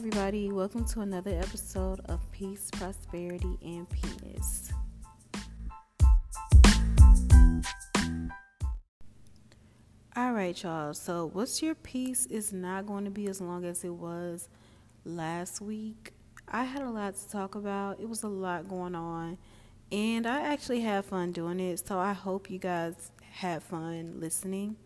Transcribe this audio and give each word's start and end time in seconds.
everybody. 0.00 0.50
Welcome 0.50 0.86
to 0.86 1.02
another 1.02 1.32
episode 1.32 2.00
of 2.06 2.20
Peace, 2.32 2.70
Prosperity, 2.72 3.58
and 3.62 3.86
Penis. 3.90 4.72
All 10.16 10.32
right, 10.32 10.62
y'all. 10.62 10.94
So, 10.94 11.28
what's 11.34 11.62
your 11.62 11.74
piece 11.74 12.24
is 12.24 12.50
not 12.50 12.86
going 12.86 13.04
to 13.04 13.10
be 13.10 13.26
as 13.26 13.42
long 13.42 13.66
as 13.66 13.84
it 13.84 13.92
was 13.92 14.48
last 15.04 15.60
week. 15.60 16.14
I 16.48 16.64
had 16.64 16.80
a 16.80 16.88
lot 16.88 17.16
to 17.16 17.28
talk 17.28 17.54
about. 17.54 18.00
It 18.00 18.08
was 18.08 18.22
a 18.22 18.28
lot 18.28 18.70
going 18.70 18.94
on, 18.94 19.36
and 19.92 20.26
I 20.26 20.40
actually 20.40 20.80
had 20.80 21.04
fun 21.04 21.32
doing 21.32 21.60
it. 21.60 21.86
So, 21.86 21.98
I 21.98 22.14
hope 22.14 22.48
you 22.48 22.58
guys 22.58 23.12
had 23.32 23.62
fun 23.62 24.14
listening. 24.18 24.76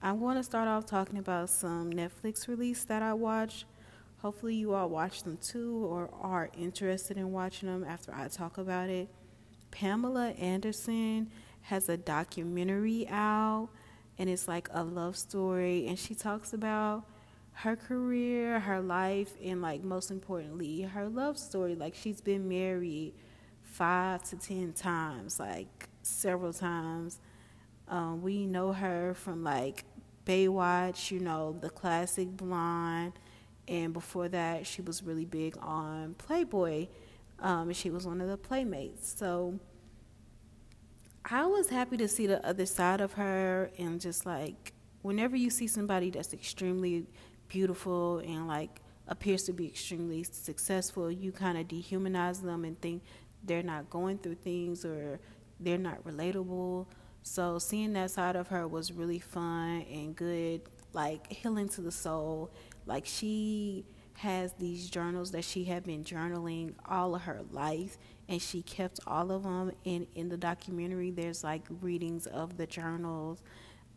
I'm 0.00 0.18
going 0.18 0.36
to 0.36 0.42
start 0.42 0.68
off 0.68 0.86
talking 0.86 1.18
about 1.18 1.50
some 1.50 1.92
Netflix 1.92 2.48
release 2.48 2.84
that 2.84 3.02
I 3.02 3.12
watched. 3.12 3.66
Hopefully, 4.18 4.54
you 4.54 4.74
all 4.74 4.88
watch 4.88 5.22
them 5.22 5.38
too 5.38 5.86
or 5.86 6.10
are 6.20 6.50
interested 6.58 7.16
in 7.16 7.32
watching 7.32 7.68
them 7.68 7.84
after 7.84 8.12
I 8.14 8.28
talk 8.28 8.58
about 8.58 8.88
it. 8.88 9.08
Pamela 9.70 10.30
Anderson 10.30 11.30
has 11.62 11.88
a 11.88 11.96
documentary 11.96 13.06
out, 13.08 13.68
and 14.18 14.28
it's 14.28 14.48
like 14.48 14.68
a 14.72 14.82
love 14.82 15.16
story, 15.16 15.86
and 15.86 15.98
she 15.98 16.14
talks 16.14 16.52
about 16.52 17.04
her 17.52 17.76
career, 17.76 18.60
her 18.60 18.80
life, 18.80 19.32
and 19.42 19.62
like 19.62 19.82
most 19.84 20.10
importantly, 20.10 20.82
her 20.82 21.08
love 21.08 21.38
story. 21.38 21.74
Like, 21.74 21.94
she's 21.94 22.20
been 22.20 22.48
married 22.48 23.14
five 23.62 24.22
to 24.30 24.36
ten 24.36 24.72
times, 24.72 25.38
like 25.38 25.88
several 26.02 26.52
times 26.52 27.20
um, 27.90 28.22
we 28.22 28.46
know 28.46 28.72
her 28.72 29.14
from 29.14 29.42
like 29.42 29.84
Baywatch, 30.26 31.10
you 31.10 31.20
know, 31.20 31.56
the 31.60 31.70
classic 31.70 32.36
blonde. 32.36 33.12
And 33.68 33.92
before 33.92 34.28
that, 34.28 34.66
she 34.66 34.80
was 34.80 35.02
really 35.02 35.26
big 35.26 35.56
on 35.60 36.14
Playboy. 36.14 36.88
Um, 37.38 37.72
she 37.72 37.90
was 37.90 38.06
one 38.06 38.20
of 38.20 38.28
the 38.28 38.36
playmates. 38.36 39.14
So 39.16 39.60
I 41.24 41.44
was 41.44 41.68
happy 41.68 41.98
to 41.98 42.08
see 42.08 42.26
the 42.26 42.44
other 42.46 42.66
side 42.66 43.00
of 43.00 43.12
her. 43.12 43.70
And 43.78 44.00
just 44.00 44.24
like, 44.24 44.72
whenever 45.02 45.36
you 45.36 45.50
see 45.50 45.66
somebody 45.66 46.10
that's 46.10 46.32
extremely 46.32 47.06
beautiful 47.48 48.18
and 48.18 48.48
like 48.48 48.80
appears 49.06 49.44
to 49.44 49.52
be 49.52 49.66
extremely 49.66 50.22
successful, 50.22 51.10
you 51.10 51.30
kind 51.30 51.58
of 51.58 51.68
dehumanize 51.68 52.42
them 52.42 52.64
and 52.64 52.80
think 52.80 53.02
they're 53.44 53.62
not 53.62 53.90
going 53.90 54.18
through 54.18 54.36
things 54.36 54.84
or 54.84 55.20
they're 55.60 55.78
not 55.78 56.02
relatable. 56.04 56.86
So 57.22 57.58
seeing 57.58 57.92
that 57.92 58.10
side 58.10 58.36
of 58.36 58.48
her 58.48 58.66
was 58.66 58.92
really 58.92 59.18
fun 59.18 59.82
and 59.90 60.16
good, 60.16 60.62
like 60.92 61.30
healing 61.30 61.68
to 61.70 61.82
the 61.82 61.92
soul. 61.92 62.50
Like 62.88 63.06
she 63.06 63.84
has 64.14 64.52
these 64.54 64.90
journals 64.90 65.30
that 65.30 65.44
she 65.44 65.64
had 65.64 65.84
been 65.84 66.02
journaling 66.02 66.74
all 66.88 67.14
of 67.14 67.22
her 67.22 67.40
life 67.52 67.96
and 68.28 68.42
she 68.42 68.62
kept 68.62 68.98
all 69.06 69.30
of 69.30 69.44
them 69.44 69.70
and 69.86 70.08
in 70.16 70.28
the 70.28 70.36
documentary 70.36 71.12
there's 71.12 71.44
like 71.44 71.62
readings 71.80 72.26
of 72.26 72.56
the 72.56 72.66
journals. 72.66 73.42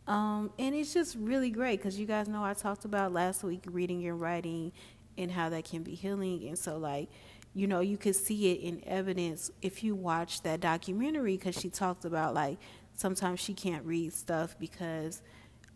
Um, 0.06 0.52
and 0.58 0.74
it's 0.74 0.94
just 0.94 1.16
really 1.18 1.50
great 1.50 1.78
because 1.78 1.98
you 1.98 2.06
guys 2.06 2.28
know 2.28 2.42
i 2.42 2.54
talked 2.54 2.84
about 2.84 3.12
last 3.12 3.44
week 3.44 3.64
reading 3.66 4.06
and 4.06 4.20
writing 4.20 4.72
and 5.16 5.30
how 5.30 5.48
that 5.48 5.64
can 5.64 5.82
be 5.82 5.94
healing. 5.94 6.46
And 6.46 6.58
so 6.58 6.76
like 6.76 7.08
you 7.54 7.66
know 7.66 7.80
you 7.80 7.96
could 7.96 8.16
see 8.16 8.52
it 8.52 8.60
in 8.60 8.82
evidence 8.86 9.50
if 9.60 9.82
you 9.82 9.94
watch 9.94 10.42
that 10.42 10.60
documentary 10.60 11.36
because 11.36 11.58
she 11.58 11.68
talked 11.68 12.04
about 12.04 12.32
like 12.34 12.58
sometimes 12.94 13.40
she 13.40 13.54
can't 13.54 13.84
read 13.84 14.12
stuff 14.12 14.56
because 14.58 15.22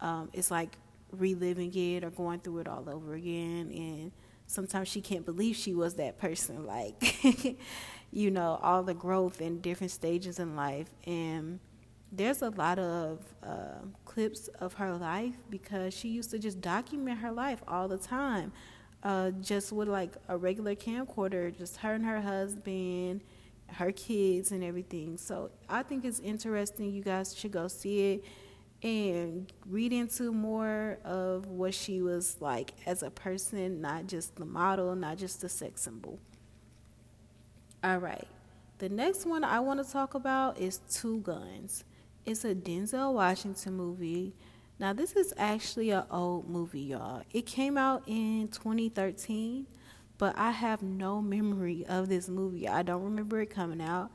um, 0.01 0.31
it's 0.33 0.51
like 0.51 0.77
reliving 1.19 1.73
it 1.75 2.05
or 2.05 2.11
going 2.11 2.41
through 2.41 2.59
it 2.59 2.69
all 2.69 2.89
over 2.89 3.15
again 3.15 3.71
and 3.75 4.13
sometimes 4.47 4.89
she 4.89 5.01
can't 5.01 5.25
believe 5.25 5.57
she 5.57 5.75
was 5.75 5.95
that 5.95 6.19
person 6.19 6.67
like 6.67 7.57
you 8.13 8.31
know 8.31 8.59
all 8.63 8.83
the 8.83 8.95
growth 8.95 9.41
in 9.41 9.61
different 9.61 9.91
stages 9.91 10.39
in 10.39 10.57
life 10.57 10.91
and 11.07 11.59
there's 12.13 12.41
a 12.41 12.51
lot 12.51 12.79
of 12.79 13.21
uh, 13.43 13.81
clips 14.05 14.49
of 14.61 14.75
her 14.75 14.95
life 14.95 15.35
because 15.51 15.93
she 15.93 16.09
used 16.09 16.31
to 16.31 16.39
just 16.39 16.61
document 16.61 17.19
her 17.19 17.33
life 17.33 17.63
all 17.67 17.89
the 17.89 17.99
time 17.99 18.53
uh, 19.03 19.31
just 19.41 19.73
with 19.73 19.89
like 19.89 20.17
a 20.29 20.37
regular 20.37 20.75
camcorder 20.75 21.57
just 21.57 21.79
her 21.79 21.95
and 21.95 22.05
her 22.05 22.21
husband 22.21 23.23
her 23.69 23.93
kids 23.93 24.53
and 24.53 24.63
everything. 24.63 25.17
So 25.17 25.51
I 25.69 25.83
think 25.83 26.05
it's 26.05 26.21
interesting. 26.21 26.93
You 26.93 27.03
guys 27.03 27.37
should 27.37 27.51
go 27.51 27.69
see 27.69 28.13
it 28.13 28.25
and 28.83 29.53
read 29.67 29.93
into 29.93 30.33
more 30.33 30.99
of 31.05 31.47
what 31.47 31.75
she 31.75 32.03
was 32.03 32.37
like 32.41 32.73
as 32.87 33.03
a 33.03 33.11
person, 33.11 33.81
not 33.81 34.07
just 34.07 34.37
the 34.37 34.45
model, 34.45 34.95
not 34.95 35.19
just 35.19 35.41
the 35.41 35.49
sex 35.49 35.83
symbol. 35.83 36.19
All 37.83 37.99
right. 37.99 38.27
The 38.79 38.89
next 38.89 39.25
one 39.27 39.45
I 39.45 39.61
want 39.61 39.85
to 39.85 39.91
talk 39.91 40.15
about 40.15 40.59
is 40.59 40.81
Two 40.91 41.21
Guns. 41.21 41.85
It's 42.25 42.45
a 42.45 42.55
Denzel 42.55 43.15
Washington 43.15 43.75
movie. 43.75 44.35
Now, 44.79 44.93
this 44.93 45.13
is 45.13 45.33
actually 45.39 45.91
an 45.91 46.05
old 46.11 46.51
movie, 46.51 46.81
y'all. 46.81 47.23
It 47.33 47.47
came 47.47 47.79
out 47.79 48.03
in 48.07 48.49
2013 48.49 49.67
but 50.19 50.37
I 50.37 50.51
have 50.51 50.83
no 50.83 51.21
memory 51.21 51.85
of 51.89 52.09
this 52.09 52.29
movie. 52.29 52.69
I 52.69 52.83
don't 52.83 53.03
remember 53.03 53.41
it 53.41 53.51
coming 53.51 53.83
out. 53.83 54.11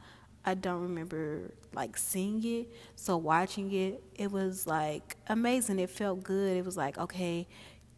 I 0.46 0.56
don't 0.56 0.82
remember 0.82 1.52
like 1.74 1.98
seeing 1.98 2.44
it. 2.44 2.70
So 2.96 3.18
watching 3.18 3.72
it, 3.72 4.04
it 4.16 4.32
was 4.32 4.66
like 4.66 5.16
amazing. 5.28 5.80
It 5.80 5.90
felt 5.90 6.24
good. 6.24 6.58
It 6.58 6.66
was 6.66 6.78
like, 6.78 6.98
okay, 6.98 7.48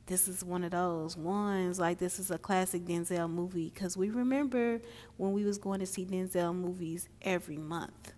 this 0.06 0.28
is 0.28 0.44
one 0.44 0.66
of 0.66 0.72
those 0.72 1.16
ones 1.16 1.80
like 1.80 1.98
this 1.98 2.20
is 2.20 2.30
a 2.30 2.38
classic 2.38 2.84
Denzel 2.84 3.30
movie 3.30 3.70
cuz 3.70 3.96
we 3.96 4.09
remember 4.09 4.82
when 5.16 5.32
we 5.32 5.46
was 5.46 5.58
going 5.58 5.80
to 5.80 5.86
see 5.86 6.06
Denzel 6.06 6.53
movies 6.53 7.08
every 7.22 7.58
month. 7.58 8.14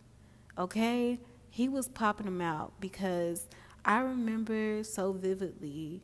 Okay? 0.57 1.19
He 1.49 1.69
was 1.69 1.87
popping 1.87 2.25
them 2.25 2.41
out 2.41 2.73
because 2.79 3.47
I 3.85 3.99
remember 3.99 4.83
so 4.83 5.13
vividly 5.13 6.01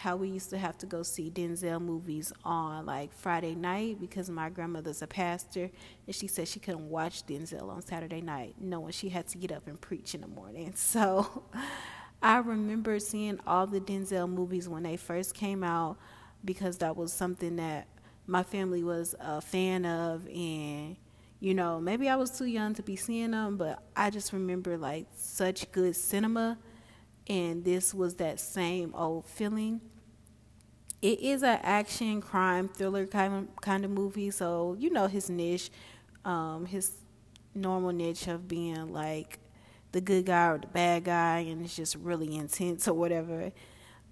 how 0.00 0.16
we 0.16 0.30
used 0.30 0.48
to 0.48 0.56
have 0.56 0.78
to 0.78 0.86
go 0.86 1.02
see 1.02 1.30
Denzel 1.30 1.78
movies 1.78 2.32
on 2.42 2.86
like 2.86 3.12
Friday 3.12 3.54
night 3.54 4.00
because 4.00 4.30
my 4.30 4.48
grandmother's 4.48 5.02
a 5.02 5.06
pastor 5.06 5.70
and 6.06 6.16
she 6.16 6.26
said 6.26 6.48
she 6.48 6.58
couldn't 6.58 6.88
watch 6.88 7.26
Denzel 7.26 7.68
on 7.68 7.82
Saturday 7.82 8.22
night 8.22 8.54
knowing 8.58 8.92
she 8.92 9.10
had 9.10 9.28
to 9.28 9.36
get 9.36 9.52
up 9.52 9.66
and 9.66 9.78
preach 9.78 10.14
in 10.14 10.22
the 10.22 10.26
morning. 10.26 10.72
So 10.90 11.44
I 12.22 12.38
remember 12.38 12.98
seeing 12.98 13.40
all 13.46 13.66
the 13.66 13.78
Denzel 13.78 14.28
movies 14.28 14.70
when 14.70 14.84
they 14.84 14.96
first 14.96 15.34
came 15.34 15.62
out 15.62 15.98
because 16.46 16.78
that 16.78 16.96
was 16.96 17.12
something 17.12 17.56
that 17.56 17.86
my 18.26 18.42
family 18.42 18.82
was 18.82 19.14
a 19.20 19.42
fan 19.42 19.84
of 19.84 20.26
and 20.28 20.96
you 21.40 21.54
know, 21.54 21.78
maybe 21.78 22.08
I 22.08 22.16
was 22.16 22.30
too 22.30 22.46
young 22.46 22.72
to 22.74 22.82
be 22.82 22.96
seeing 22.96 23.32
them, 23.32 23.58
but 23.58 23.82
I 23.94 24.08
just 24.08 24.32
remember 24.32 24.78
like 24.78 25.06
such 25.14 25.70
good 25.72 25.94
cinema 25.94 26.58
and 27.30 27.64
this 27.64 27.94
was 27.94 28.16
that 28.16 28.38
same 28.38 28.94
old 28.94 29.24
feeling 29.24 29.80
it 31.02 31.20
is 31.20 31.42
an 31.42 31.58
action 31.62 32.20
crime 32.20 32.68
thriller 32.68 33.06
kind 33.06 33.34
of 33.34 33.60
kind 33.60 33.84
of 33.84 33.90
movie. 33.90 34.30
So 34.30 34.76
you 34.78 34.90
know 34.90 35.06
his 35.06 35.30
niche, 35.30 35.70
um, 36.24 36.66
his 36.66 36.92
normal 37.54 37.92
niche 37.92 38.28
of 38.28 38.46
being 38.46 38.92
like 38.92 39.38
the 39.92 40.00
good 40.00 40.26
guy 40.26 40.48
or 40.48 40.58
the 40.58 40.66
bad 40.66 41.04
guy, 41.04 41.38
and 41.38 41.64
it's 41.64 41.74
just 41.74 41.96
really 41.96 42.36
intense 42.36 42.86
or 42.86 42.94
whatever. 42.94 43.52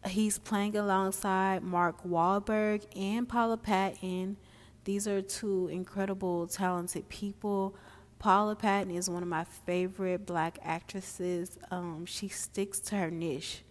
He's 0.06 0.38
playing 0.38 0.76
alongside 0.76 1.62
Mark 1.62 2.04
Wahlberg 2.04 2.84
and 2.96 3.28
Paula 3.28 3.56
Patton. 3.56 4.36
These 4.84 5.06
are 5.06 5.20
two 5.20 5.68
incredible, 5.68 6.46
talented 6.46 7.08
people. 7.08 7.76
Paula 8.18 8.56
Patton 8.56 8.90
is 8.90 9.08
one 9.08 9.22
of 9.22 9.28
my 9.28 9.44
favorite 9.44 10.26
black 10.26 10.58
actresses. 10.62 11.56
Um, 11.70 12.04
she 12.04 12.28
sticks 12.28 12.80
to 12.80 12.96
her 12.96 13.10
niche. 13.10 13.62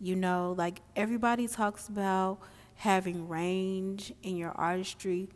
You 0.00 0.16
know, 0.16 0.54
like 0.56 0.80
everybody 0.94 1.46
talks 1.46 1.88
about 1.88 2.40
having 2.76 3.28
range 3.28 4.12
in 4.22 4.36
your 4.36 4.52
artistry, 4.52 5.28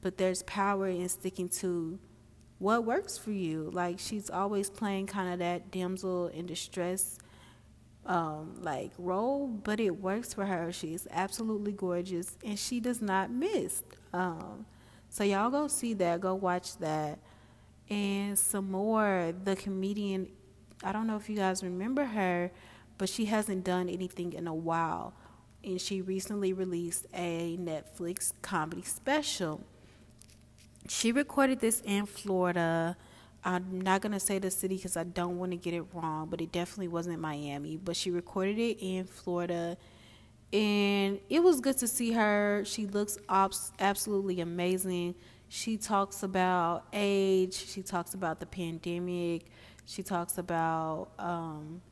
but 0.00 0.16
there's 0.16 0.42
power 0.44 0.88
in 0.88 1.08
sticking 1.08 1.48
to 1.48 1.98
what 2.58 2.84
works 2.84 3.18
for 3.18 3.32
you. 3.32 3.70
Like 3.72 3.98
she's 3.98 4.30
always 4.30 4.70
playing 4.70 5.06
kind 5.06 5.32
of 5.32 5.40
that 5.40 5.70
damsel 5.70 6.28
in 6.28 6.46
distress 6.46 7.18
um, 8.06 8.56
like 8.60 8.92
role, 8.98 9.46
but 9.48 9.80
it 9.80 10.00
works 10.00 10.34
for 10.34 10.46
her. 10.46 10.72
She's 10.72 11.06
absolutely 11.10 11.72
gorgeous 11.72 12.36
and 12.44 12.58
she 12.58 12.80
does 12.80 13.00
not 13.00 13.30
miss. 13.30 13.82
Um, 14.12 14.66
so 15.08 15.24
y'all 15.24 15.50
go 15.50 15.68
see 15.68 15.94
that, 15.94 16.20
go 16.20 16.34
watch 16.34 16.76
that. 16.78 17.18
And 17.92 18.38
Sommore, 18.38 19.34
the 19.44 19.54
comedian, 19.54 20.28
I 20.82 20.92
don't 20.92 21.06
know 21.06 21.16
if 21.16 21.28
you 21.28 21.36
guys 21.36 21.62
remember 21.62 22.06
her, 22.06 22.50
but 22.96 23.10
she 23.10 23.26
hasn't 23.26 23.64
done 23.64 23.90
anything 23.90 24.32
in 24.32 24.46
a 24.46 24.54
while. 24.54 25.12
And 25.62 25.78
she 25.78 26.00
recently 26.00 26.54
released 26.54 27.04
a 27.12 27.58
Netflix 27.60 28.32
comedy 28.40 28.80
special. 28.80 29.60
She 30.88 31.12
recorded 31.12 31.60
this 31.60 31.82
in 31.84 32.06
Florida. 32.06 32.96
I'm 33.44 33.82
not 33.82 34.00
going 34.00 34.12
to 34.12 34.20
say 34.20 34.38
the 34.38 34.50
city 34.50 34.76
because 34.76 34.96
I 34.96 35.04
don't 35.04 35.38
want 35.38 35.52
to 35.52 35.58
get 35.58 35.74
it 35.74 35.84
wrong, 35.92 36.28
but 36.30 36.40
it 36.40 36.50
definitely 36.50 36.88
wasn't 36.88 37.20
Miami. 37.20 37.76
But 37.76 37.94
she 37.94 38.10
recorded 38.10 38.58
it 38.58 38.78
in 38.80 39.04
Florida. 39.04 39.76
and 40.50 41.18
it 41.28 41.42
was 41.42 41.60
good 41.60 41.76
to 41.78 41.88
see 41.88 42.12
her. 42.12 42.62
She 42.66 42.86
looks 42.86 43.18
absolutely 43.78 44.40
amazing. 44.40 45.14
She 45.54 45.76
talks 45.76 46.22
about 46.22 46.86
age. 46.94 47.52
She 47.52 47.82
talks 47.82 48.14
about 48.14 48.40
the 48.40 48.46
pandemic. 48.46 49.44
She 49.84 50.02
talks 50.02 50.38
about 50.38 51.08
um, 51.18 51.82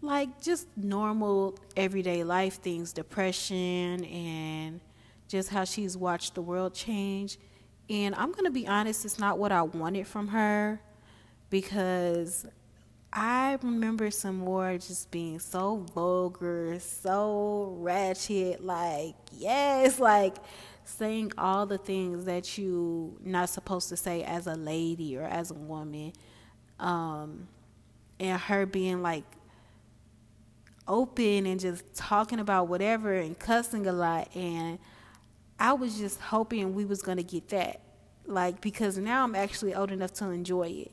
like 0.00 0.42
just 0.42 0.66
normal 0.76 1.56
everyday 1.76 2.24
life 2.24 2.60
things, 2.60 2.92
depression, 2.92 4.04
and 4.04 4.80
just 5.28 5.50
how 5.50 5.62
she's 5.62 5.96
watched 5.96 6.34
the 6.34 6.42
world 6.42 6.74
change. 6.74 7.38
And 7.88 8.16
I'm 8.16 8.32
gonna 8.32 8.50
be 8.50 8.66
honest, 8.66 9.04
it's 9.04 9.16
not 9.16 9.38
what 9.38 9.52
I 9.52 9.62
wanted 9.62 10.08
from 10.08 10.26
her 10.26 10.80
because 11.48 12.46
I 13.12 13.58
remember 13.62 14.10
Sommore 14.10 14.78
just 14.78 15.08
being 15.12 15.38
so 15.38 15.86
vulgar, 15.94 16.80
so 16.80 17.76
ratchet, 17.78 18.64
like, 18.64 19.14
yes, 19.30 20.00
like 20.00 20.34
saying 20.84 21.32
all 21.38 21.66
the 21.66 21.78
things 21.78 22.24
that 22.24 22.58
you 22.58 23.18
not 23.22 23.48
supposed 23.48 23.88
to 23.90 23.96
say 23.96 24.22
as 24.22 24.46
a 24.46 24.54
lady 24.54 25.16
or 25.16 25.24
as 25.24 25.50
a 25.50 25.54
woman. 25.54 26.12
Um, 26.78 27.48
and 28.18 28.40
her 28.40 28.66
being 28.66 29.02
like 29.02 29.24
open 30.86 31.46
and 31.46 31.60
just 31.60 31.84
talking 31.94 32.40
about 32.40 32.68
whatever 32.68 33.14
and 33.14 33.38
cussing 33.38 33.86
a 33.86 33.92
lot 33.92 34.28
and 34.34 34.78
I 35.58 35.74
was 35.74 35.96
just 35.96 36.20
hoping 36.20 36.74
we 36.74 36.84
was 36.84 37.02
going 37.02 37.18
to 37.18 37.22
get 37.22 37.48
that. 37.50 37.80
Like 38.26 38.60
because 38.60 38.98
now 38.98 39.22
I'm 39.24 39.34
actually 39.34 39.74
old 39.74 39.92
enough 39.92 40.12
to 40.14 40.30
enjoy 40.30 40.68
it 40.68 40.92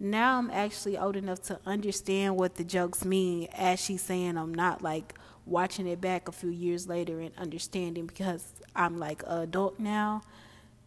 now 0.00 0.38
I'm 0.38 0.50
actually 0.50 0.96
old 0.96 1.14
enough 1.14 1.42
to 1.42 1.60
understand 1.66 2.36
what 2.36 2.54
the 2.54 2.64
jokes 2.64 3.04
mean 3.04 3.48
as 3.52 3.78
she's 3.78 4.00
saying 4.00 4.38
I'm 4.38 4.54
not 4.54 4.82
like 4.82 5.14
watching 5.44 5.86
it 5.86 6.00
back 6.00 6.26
a 6.26 6.32
few 6.32 6.48
years 6.48 6.88
later 6.88 7.20
and 7.20 7.36
understanding 7.36 8.06
because 8.06 8.50
I'm 8.74 8.98
like 8.98 9.22
an 9.26 9.42
adult 9.42 9.78
now. 9.78 10.22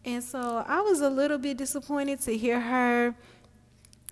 And 0.04 0.22
so 0.22 0.64
I 0.66 0.80
was 0.80 1.00
a 1.00 1.08
little 1.08 1.38
bit 1.38 1.56
disappointed 1.56 2.20
to 2.22 2.36
hear 2.36 2.60
her 2.60 3.14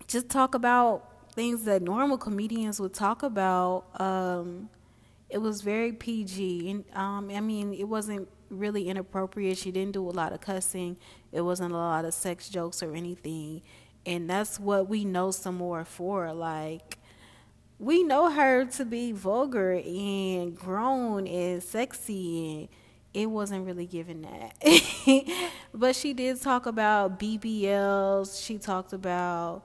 just 0.07 0.29
talk 0.29 0.55
about 0.55 1.33
things 1.33 1.65
that 1.65 1.83
normal 1.83 2.19
comedians 2.19 2.81
would 2.81 2.95
talk 2.95 3.23
about. 3.23 3.85
Um, 4.01 4.69
it 5.29 5.39
was 5.39 5.63
very 5.63 5.93
PG. 5.93 6.71
And 6.71 6.85
um, 6.95 7.31
I 7.31 7.41
mean, 7.41 7.75
it 7.75 7.89
wasn't 7.89 8.29
really 8.51 8.89
inappropriate. 8.89 9.59
She 9.59 9.71
didn't 9.71 9.93
do 9.93 10.09
a 10.09 10.13
lot 10.13 10.33
of 10.33 10.41
cussing. 10.41 10.97
It 11.31 11.43
wasn't 11.43 11.73
a 11.73 11.77
lot 11.77 12.05
of 12.05 12.15
sex 12.15 12.49
jokes 12.49 12.83
or 12.83 12.95
anything 12.95 13.63
and 14.05 14.29
that's 14.29 14.59
what 14.59 14.89
we 14.89 15.05
know 15.05 15.31
Sommore 15.31 15.85
for 15.85 16.33
like 16.33 16.99
we 17.79 18.03
know 18.03 18.31
her 18.31 18.65
to 18.65 18.85
be 18.85 19.13
vulgar 19.13 19.73
and 19.73 20.57
grown 20.57 21.27
and 21.27 21.63
sexy 21.63 22.55
and 22.55 22.69
it 23.15 23.27
wasn't 23.31 23.65
really 23.67 23.87
given 23.87 24.23
that 24.23 24.57
but 25.75 25.95
she 25.95 26.13
did 26.13 26.41
talk 26.41 26.67
about 26.67 27.19
bbls 27.19 28.45
she 28.45 28.59
talked 28.59 28.93
about 28.93 29.63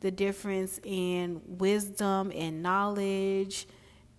the 0.00 0.10
difference 0.10 0.80
in 0.84 1.40
wisdom 1.46 2.30
and 2.34 2.62
knowledge 2.62 3.66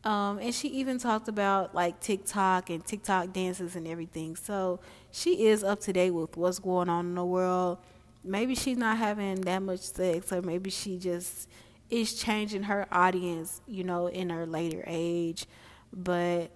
um, 0.03 0.37
and 0.37 0.53
she 0.53 0.67
even 0.67 0.99
talked 0.99 1.27
about 1.27 1.73
like 1.73 1.99
TikTok 1.99 2.69
and 2.69 2.85
TikTok 2.85 3.33
dances 3.33 3.75
and 3.75 3.87
everything. 3.87 4.35
So 4.35 4.79
she 5.11 5.47
is 5.47 5.63
up 5.63 5.79
to 5.79 5.93
date 5.93 6.11
with 6.11 6.37
what's 6.37 6.59
going 6.59 6.89
on 6.89 7.07
in 7.07 7.15
the 7.15 7.25
world 7.25 7.79
maybe 8.25 8.55
she's 8.55 8.77
not 8.77 8.97
having 8.97 9.41
that 9.41 9.61
much 9.61 9.81
sex 9.81 10.33
or 10.33 10.41
maybe 10.41 10.69
she 10.69 10.97
just 10.97 11.47
is 11.89 12.15
changing 12.15 12.63
her 12.63 12.87
audience, 12.91 13.61
you 13.67 13.83
know, 13.83 14.07
in 14.07 14.29
her 14.31 14.45
later 14.45 14.83
age. 14.87 15.45
But 15.93 16.49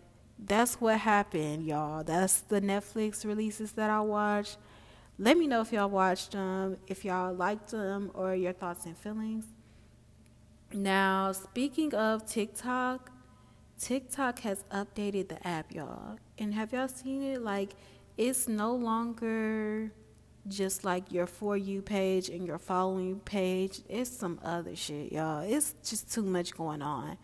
that's 0.46 0.76
what 0.76 1.00
happened, 1.00 1.66
y'all. 1.66 2.04
That's 2.04 2.42
the 2.42 2.62
Netflix 2.62 3.26
releases 3.26 3.74
that 3.74 3.90
I 3.90 4.00
watched. 4.02 4.58
Let 5.18 5.38
me 5.38 5.48
know 5.48 5.62
if 5.62 5.74
y'all 5.74 5.90
watched 5.90 6.32
them, 6.32 6.78
if 6.88 7.04
y'all 7.04 7.34
liked 7.34 7.72
them, 7.72 8.10
or 8.14 8.34
your 8.36 8.54
thoughts 8.54 8.86
and 8.86 8.98
feelings. 8.98 9.46
Now, 10.72 11.34
speaking 11.34 11.94
of 11.94 12.26
TikTok, 12.26 13.12
TikTok 13.78 14.40
has 14.40 14.64
updated 14.72 15.30
the 15.30 15.46
app, 15.46 15.74
y'all. 15.74 16.18
And 16.38 16.54
have 16.54 16.72
y'all 16.72 16.88
seen 16.88 17.22
it? 17.24 17.42
Like, 17.42 17.72
it's 18.18 18.48
no 18.48 18.76
longer 18.76 19.92
just 20.48 20.84
like 20.84 21.12
your 21.12 21.28
for 21.28 21.58
you 21.58 21.82
page 21.82 22.30
and 22.30 22.46
your 22.46 22.58
following 22.58 23.20
page. 23.20 23.82
It's 23.90 24.10
some 24.10 24.40
other 24.44 24.76
shit, 24.76 25.12
y'all. 25.12 25.42
It's 25.42 25.76
just 25.84 26.14
too 26.14 26.24
much 26.24 26.56
going 26.56 26.82
on. 26.82 27.18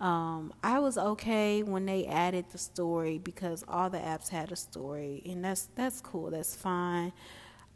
Um, 0.00 0.54
I 0.64 0.78
was 0.78 0.96
okay 0.96 1.62
when 1.62 1.84
they 1.84 2.06
added 2.06 2.46
the 2.50 2.58
story 2.58 3.18
because 3.18 3.64
all 3.68 3.90
the 3.90 3.98
apps 3.98 4.30
had 4.30 4.50
a 4.50 4.56
story, 4.56 5.22
and 5.26 5.44
that's 5.44 5.68
that's 5.74 6.00
cool. 6.00 6.30
That's 6.30 6.56
fine. 6.56 7.12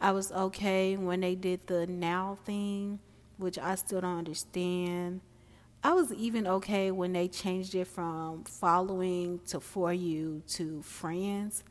I 0.01 0.13
was 0.13 0.33
okay 0.33 0.97
when 0.97 1.21
they 1.21 1.35
did 1.35 1.67
the 1.67 1.87
now 1.87 2.39
thing, 2.45 2.99
which 3.37 3.59
I 3.59 3.75
still 3.75 4.01
don't 4.01 4.19
understand. 4.19 5.21
I 5.83 5.93
was 5.93 6.13
even 6.15 6.47
okay 6.47 6.91
when 6.91 7.13
they 7.13 7.29
changed 7.29 7.75
it 7.75 7.87
from 7.87 8.45
following 8.45 9.41
to 9.49 9.61
for 9.61 9.93
you 9.93 10.43
to 10.49 10.81
friends, 10.83 11.63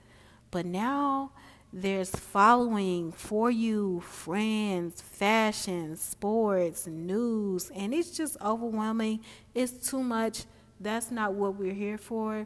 but 0.51 0.67
now 0.67 1.31
there's 1.75 2.11
following 2.11 3.11
for 3.11 3.49
you, 3.49 3.99
friends, 4.01 5.01
fashion, 5.01 5.95
sports, 5.97 6.85
news, 6.85 7.71
and 7.75 7.95
it's 7.95 8.11
just 8.11 8.37
overwhelming. 8.39 9.21
It's 9.55 9.89
too 9.89 10.03
much. 10.03 10.43
That's 10.79 11.09
not 11.09 11.33
what 11.33 11.55
we're 11.55 11.73
here 11.73 11.97
for. 11.97 12.45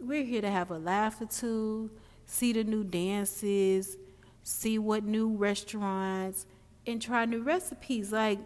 We're 0.00 0.24
here 0.24 0.40
to 0.40 0.50
have 0.50 0.72
a 0.72 0.78
laugh 0.78 1.20
or 1.20 1.26
two, 1.26 1.92
see 2.26 2.52
the 2.52 2.64
new 2.64 2.82
dances, 2.82 3.96
see 4.42 4.76
what 4.76 5.04
new 5.04 5.36
restaurants, 5.36 6.44
and 6.84 7.00
try 7.00 7.26
new 7.26 7.42
recipes. 7.42 8.10
Like 8.10 8.40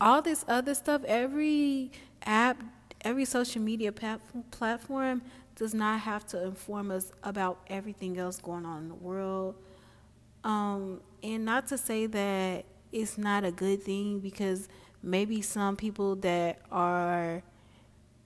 all 0.00 0.22
this 0.22 0.44
other 0.46 0.74
stuff, 0.76 1.02
every 1.04 1.90
app, 2.22 2.62
every 3.00 3.24
social 3.24 3.60
media 3.60 3.92
platform 4.52 5.22
does 5.60 5.74
not 5.74 6.00
have 6.00 6.26
to 6.26 6.42
inform 6.42 6.90
us 6.90 7.12
about 7.22 7.60
everything 7.68 8.16
else 8.16 8.38
going 8.38 8.64
on 8.64 8.84
in 8.84 8.88
the 8.88 8.94
world. 8.94 9.54
Um, 10.42 11.02
and 11.22 11.44
not 11.44 11.66
to 11.66 11.76
say 11.76 12.06
that 12.06 12.64
it's 12.90 13.18
not 13.18 13.44
a 13.44 13.52
good 13.52 13.82
thing 13.82 14.20
because 14.20 14.70
maybe 15.02 15.42
some 15.42 15.76
people 15.76 16.16
that 16.16 16.60
are 16.72 17.42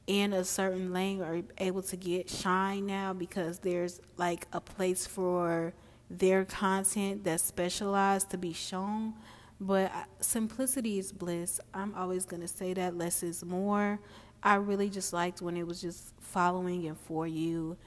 in 0.06 0.32
a 0.32 0.44
certain 0.44 0.92
lane 0.92 1.22
are 1.22 1.42
able 1.58 1.82
to 1.82 1.96
get 1.96 2.30
shine 2.30 2.86
now 2.86 3.12
because 3.12 3.58
there's 3.58 4.00
like 4.16 4.46
a 4.52 4.60
place 4.60 5.04
for 5.04 5.74
their 6.08 6.44
content 6.44 7.24
that's 7.24 7.42
specialized 7.42 8.30
to 8.30 8.38
be 8.38 8.52
shown. 8.52 9.12
But 9.60 9.90
simplicity 10.20 11.00
is 11.00 11.10
bliss. 11.10 11.58
I'm 11.72 11.96
always 11.96 12.26
going 12.26 12.42
to 12.42 12.48
say 12.48 12.74
that 12.74 12.96
less 12.96 13.24
is 13.24 13.44
more. 13.44 13.98
I 14.44 14.56
really 14.56 14.90
just 14.90 15.12
liked 15.12 15.40
when 15.40 15.56
it 15.56 15.66
was 15.66 15.80
just 15.80 16.12
following 16.20 16.86
and 16.86 16.98
for 16.98 17.26
you. 17.26 17.78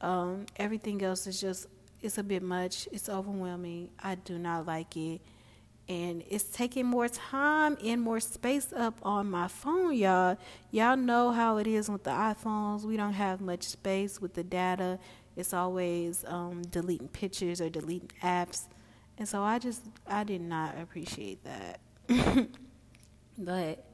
Um, 0.00 0.46
everything 0.56 1.02
else 1.02 1.28
is 1.28 1.40
just 1.40 1.68
it's 2.02 2.18
a 2.18 2.22
bit 2.24 2.42
much. 2.42 2.88
It's 2.90 3.08
overwhelming. 3.08 3.90
I 4.02 4.16
do 4.16 4.36
not 4.36 4.66
like 4.66 4.96
it. 4.96 5.20
And 5.88 6.24
it's 6.28 6.44
taking 6.44 6.86
more 6.86 7.08
time 7.08 7.76
and 7.84 8.00
more 8.00 8.18
space 8.18 8.72
up 8.72 8.98
on 9.02 9.30
my 9.30 9.46
phone, 9.46 9.94
y'all. 9.94 10.36
Y'all 10.70 10.96
know 10.96 11.30
how 11.30 11.58
it 11.58 11.66
is 11.66 11.88
with 11.88 12.02
the 12.02 12.10
iPhones. 12.10 12.82
We 12.82 12.96
don't 12.96 13.12
have 13.12 13.40
much 13.40 13.64
space 13.64 14.20
with 14.20 14.34
the 14.34 14.42
data. 14.42 14.98
It's 15.36 15.54
always 15.54 16.24
um, 16.26 16.62
deleting 16.62 17.08
pictures 17.08 17.60
or 17.60 17.68
deleting 17.68 18.10
apps. 18.22 18.66
And 19.18 19.28
so 19.28 19.42
I 19.42 19.58
just, 19.58 19.82
I 20.06 20.24
did 20.24 20.40
not 20.40 20.76
appreciate 20.80 21.44
that. 21.44 21.80
but 23.38 23.84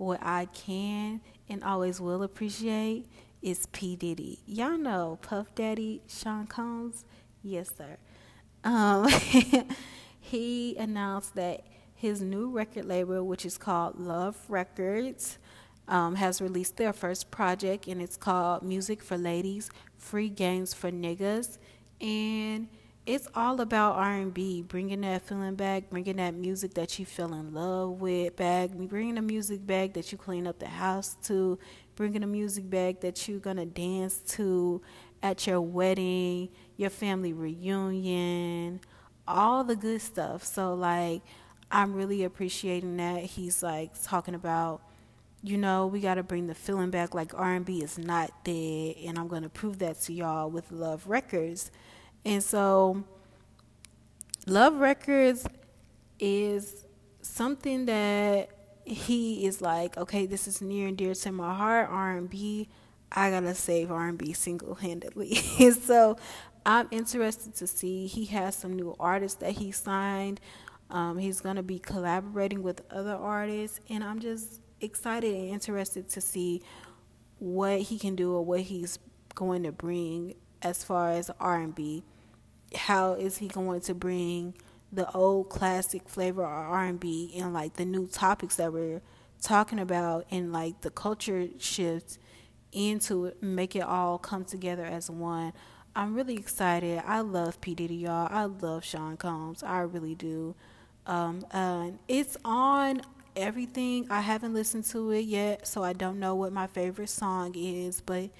what 0.00 0.18
I 0.22 0.46
can 0.46 1.20
and 1.46 1.62
always 1.62 2.00
will 2.00 2.22
appreciate 2.22 3.06
is 3.42 3.66
P. 3.66 3.96
Diddy. 3.96 4.38
Y'all 4.46 4.78
know 4.78 5.18
Puff 5.20 5.54
Daddy, 5.54 6.00
Sean 6.08 6.46
Combs? 6.46 7.04
Yes, 7.42 7.70
sir. 7.76 7.98
Um, 8.64 9.08
he 10.20 10.74
announced 10.76 11.34
that 11.34 11.64
his 11.94 12.22
new 12.22 12.48
record 12.48 12.86
label, 12.86 13.26
which 13.26 13.44
is 13.44 13.58
called 13.58 14.00
Love 14.00 14.38
Records, 14.48 15.36
um, 15.86 16.14
has 16.14 16.40
released 16.40 16.78
their 16.78 16.94
first 16.94 17.30
project, 17.30 17.86
and 17.86 18.00
it's 18.00 18.16
called 18.16 18.62
Music 18.62 19.02
for 19.02 19.18
Ladies, 19.18 19.70
Free 19.98 20.30
Games 20.30 20.72
for 20.72 20.90
Niggas. 20.90 21.58
And 22.00 22.68
it's 23.10 23.26
all 23.34 23.60
about 23.60 23.96
R&B, 23.96 24.62
bringing 24.62 25.00
that 25.00 25.22
feeling 25.22 25.56
back, 25.56 25.90
bringing 25.90 26.16
that 26.16 26.34
music 26.34 26.74
that 26.74 26.96
you 26.96 27.04
fell 27.04 27.34
in 27.34 27.52
love 27.52 28.00
with 28.00 28.36
back, 28.36 28.70
bringing 28.70 29.16
the 29.16 29.22
music 29.22 29.66
back 29.66 29.94
that 29.94 30.12
you 30.12 30.18
clean 30.18 30.46
up 30.46 30.60
the 30.60 30.68
house 30.68 31.16
to, 31.24 31.58
bringing 31.96 32.20
the 32.20 32.26
music 32.28 32.70
back 32.70 33.00
that 33.00 33.26
you're 33.26 33.40
gonna 33.40 33.66
dance 33.66 34.18
to 34.20 34.80
at 35.24 35.44
your 35.46 35.60
wedding, 35.60 36.48
your 36.76 36.90
family 36.90 37.32
reunion, 37.32 38.80
all 39.26 39.64
the 39.64 39.74
good 39.74 40.00
stuff. 40.00 40.44
So 40.44 40.74
like, 40.74 41.22
I'm 41.68 41.94
really 41.94 42.22
appreciating 42.22 42.96
that 42.98 43.24
he's 43.24 43.60
like 43.60 43.90
talking 44.02 44.36
about 44.36 44.82
you 45.42 45.56
know, 45.56 45.86
we 45.86 46.00
got 46.00 46.16
to 46.16 46.22
bring 46.22 46.48
the 46.48 46.54
feeling 46.54 46.90
back 46.90 47.14
like 47.14 47.32
R&B 47.32 47.82
is 47.82 47.96
not 47.96 48.44
dead 48.44 48.96
and 49.06 49.18
I'm 49.18 49.26
going 49.26 49.42
to 49.42 49.48
prove 49.48 49.78
that 49.78 49.98
to 50.02 50.12
y'all 50.12 50.50
with 50.50 50.70
Love 50.70 51.06
Records. 51.06 51.70
And 52.24 52.42
so 52.42 53.04
Love 54.46 54.74
Records 54.74 55.46
is 56.18 56.86
something 57.22 57.86
that 57.86 58.48
he 58.84 59.46
is 59.46 59.60
like, 59.60 59.96
okay, 59.96 60.26
this 60.26 60.48
is 60.48 60.60
near 60.60 60.88
and 60.88 60.96
dear 60.96 61.14
to 61.14 61.32
my 61.32 61.54
heart, 61.54 61.88
R&B. 61.90 62.68
I 63.12 63.30
got 63.30 63.40
to 63.40 63.54
save 63.54 63.90
R&B 63.90 64.32
single-handedly. 64.32 65.40
and 65.60 65.74
so 65.82 66.16
I'm 66.64 66.88
interested 66.90 67.54
to 67.56 67.66
see 67.66 68.06
he 68.06 68.26
has 68.26 68.54
some 68.54 68.74
new 68.74 68.94
artists 69.00 69.38
that 69.40 69.52
he 69.52 69.72
signed. 69.72 70.40
Um, 70.90 71.18
he's 71.18 71.40
to 71.56 71.62
be 71.62 71.78
collaborating 71.78 72.62
with 72.62 72.82
other 72.90 73.14
artists 73.14 73.80
and 73.88 74.02
I'm 74.02 74.18
just 74.18 74.60
excited 74.80 75.32
and 75.34 75.48
interested 75.50 76.08
to 76.10 76.20
see 76.20 76.62
what 77.38 77.80
he 77.80 77.98
can 77.98 78.16
do 78.16 78.34
or 78.34 78.44
what 78.44 78.60
he's 78.60 78.98
going 79.34 79.62
to 79.62 79.72
bring 79.72 80.34
as 80.62 80.84
far 80.84 81.10
as 81.10 81.30
R&B. 81.40 82.04
How 82.74 83.14
is 83.14 83.38
he 83.38 83.48
going 83.48 83.80
to 83.82 83.94
bring 83.94 84.54
the 84.92 85.10
old 85.12 85.48
classic 85.48 86.08
flavor 86.08 86.42
of 86.42 86.50
R&B 86.50 87.32
and 87.36 87.52
like 87.52 87.74
the 87.74 87.84
new 87.84 88.06
topics 88.06 88.56
that 88.56 88.72
we're 88.72 89.00
talking 89.40 89.78
about 89.78 90.26
and 90.30 90.52
like 90.52 90.80
the 90.82 90.90
culture 90.90 91.48
shifts 91.58 92.18
into 92.72 93.32
make 93.40 93.74
it 93.74 93.82
all 93.82 94.18
come 94.18 94.44
together 94.44 94.84
as 94.84 95.10
one. 95.10 95.52
I'm 95.94 96.14
really 96.14 96.36
excited. 96.36 97.02
I 97.04 97.20
love 97.20 97.60
P 97.60 97.74
Diddy, 97.74 97.96
y'all. 97.96 98.28
I 98.30 98.44
love 98.44 98.84
Sean 98.84 99.16
Combs. 99.16 99.62
I 99.62 99.80
really 99.80 100.14
do. 100.14 100.54
Um, 101.06 101.44
and 101.50 101.98
it's 102.06 102.36
on 102.44 103.02
everything. 103.34 104.06
I 104.08 104.20
haven't 104.20 104.54
listened 104.54 104.84
to 104.86 105.10
it 105.10 105.24
yet, 105.24 105.66
so 105.66 105.82
I 105.82 105.92
don't 105.92 106.20
know 106.20 106.34
what 106.34 106.52
my 106.52 106.68
favorite 106.68 107.08
song 107.08 107.54
is, 107.56 108.00
but 108.00 108.30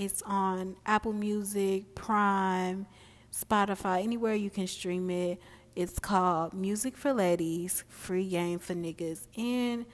it's 0.00 0.22
on 0.22 0.76
Apple 0.86 1.12
Music, 1.12 1.94
Prime, 1.94 2.86
Spotify, 3.30 4.02
anywhere 4.02 4.34
you 4.34 4.48
can 4.48 4.66
stream 4.66 5.10
it. 5.10 5.38
It's 5.76 5.98
called 5.98 6.54
Music 6.54 6.96
for 6.96 7.12
Ladies, 7.12 7.84
Free 7.86 8.26
Game 8.26 8.58
for 8.58 8.72
Niggas. 8.72 9.26
And 9.36 9.84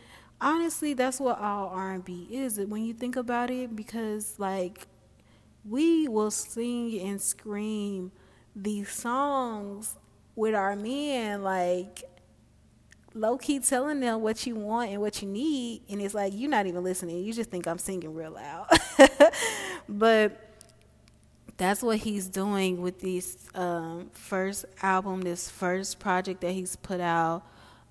honestly, 0.40 0.94
that's 0.94 1.18
what 1.18 1.40
all 1.40 1.70
R&B 1.70 2.28
is. 2.30 2.60
When 2.60 2.84
you 2.84 2.94
think 2.94 3.16
about 3.16 3.50
it 3.50 3.74
because 3.74 4.36
like 4.38 4.86
we 5.68 6.06
will 6.06 6.30
sing 6.30 7.00
and 7.00 7.20
scream 7.20 8.12
these 8.54 8.88
songs 8.88 9.96
with 10.36 10.54
our 10.54 10.76
men 10.76 11.42
like 11.42 12.04
low 13.12 13.38
key 13.38 13.58
telling 13.58 13.98
them 13.98 14.20
what 14.20 14.46
you 14.46 14.54
want 14.54 14.90
and 14.90 15.00
what 15.00 15.20
you 15.20 15.28
need, 15.28 15.82
and 15.88 16.00
it's 16.00 16.14
like 16.14 16.32
you're 16.36 16.50
not 16.50 16.66
even 16.66 16.84
listening. 16.84 17.24
You 17.24 17.32
just 17.32 17.50
think 17.50 17.66
I'm 17.66 17.78
singing 17.78 18.14
real 18.14 18.30
loud. 18.30 18.68
but 19.88 20.46
that's 21.56 21.82
what 21.82 21.98
he's 21.98 22.28
doing 22.28 22.82
with 22.82 23.00
this 23.00 23.38
um, 23.54 24.10
first 24.12 24.66
album, 24.82 25.22
this 25.22 25.48
first 25.48 25.98
project 25.98 26.40
that 26.42 26.52
he's 26.52 26.76
put 26.76 27.00
out. 27.00 27.42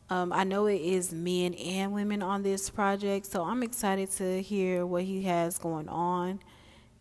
Um, 0.10 0.32
I 0.32 0.44
know 0.44 0.68
it 0.68 0.82
is 0.82 1.12
men 1.12 1.56
and 1.56 1.92
women 1.92 2.22
on 2.22 2.44
this 2.44 2.70
project, 2.70 3.26
so 3.26 3.44
I'm 3.44 3.64
excited 3.64 4.12
to 4.12 4.42
hear 4.42 4.86
what 4.86 5.04
he 5.04 5.24
has 5.24 5.58
going 5.58 5.90
on. 5.90 6.40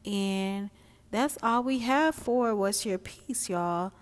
And 0.06 0.70
that's 1.10 1.36
all 1.42 1.62
we 1.62 1.80
have 1.80 2.14
for 2.14 2.54
What's 2.56 2.86
Your 2.86 2.98
Piece, 2.98 3.50
y'all. 3.50 3.92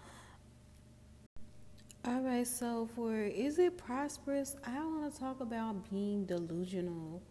All 2.05 2.21
right, 2.21 2.47
so 2.47 2.89
for 2.95 3.17
is 3.17 3.59
it 3.59 3.77
prosperous? 3.77 4.57
I 4.65 4.79
want 4.85 5.13
to 5.13 5.21
talk 5.21 5.41
about 5.41 5.89
being 5.91 6.25
delusional. 6.25 7.23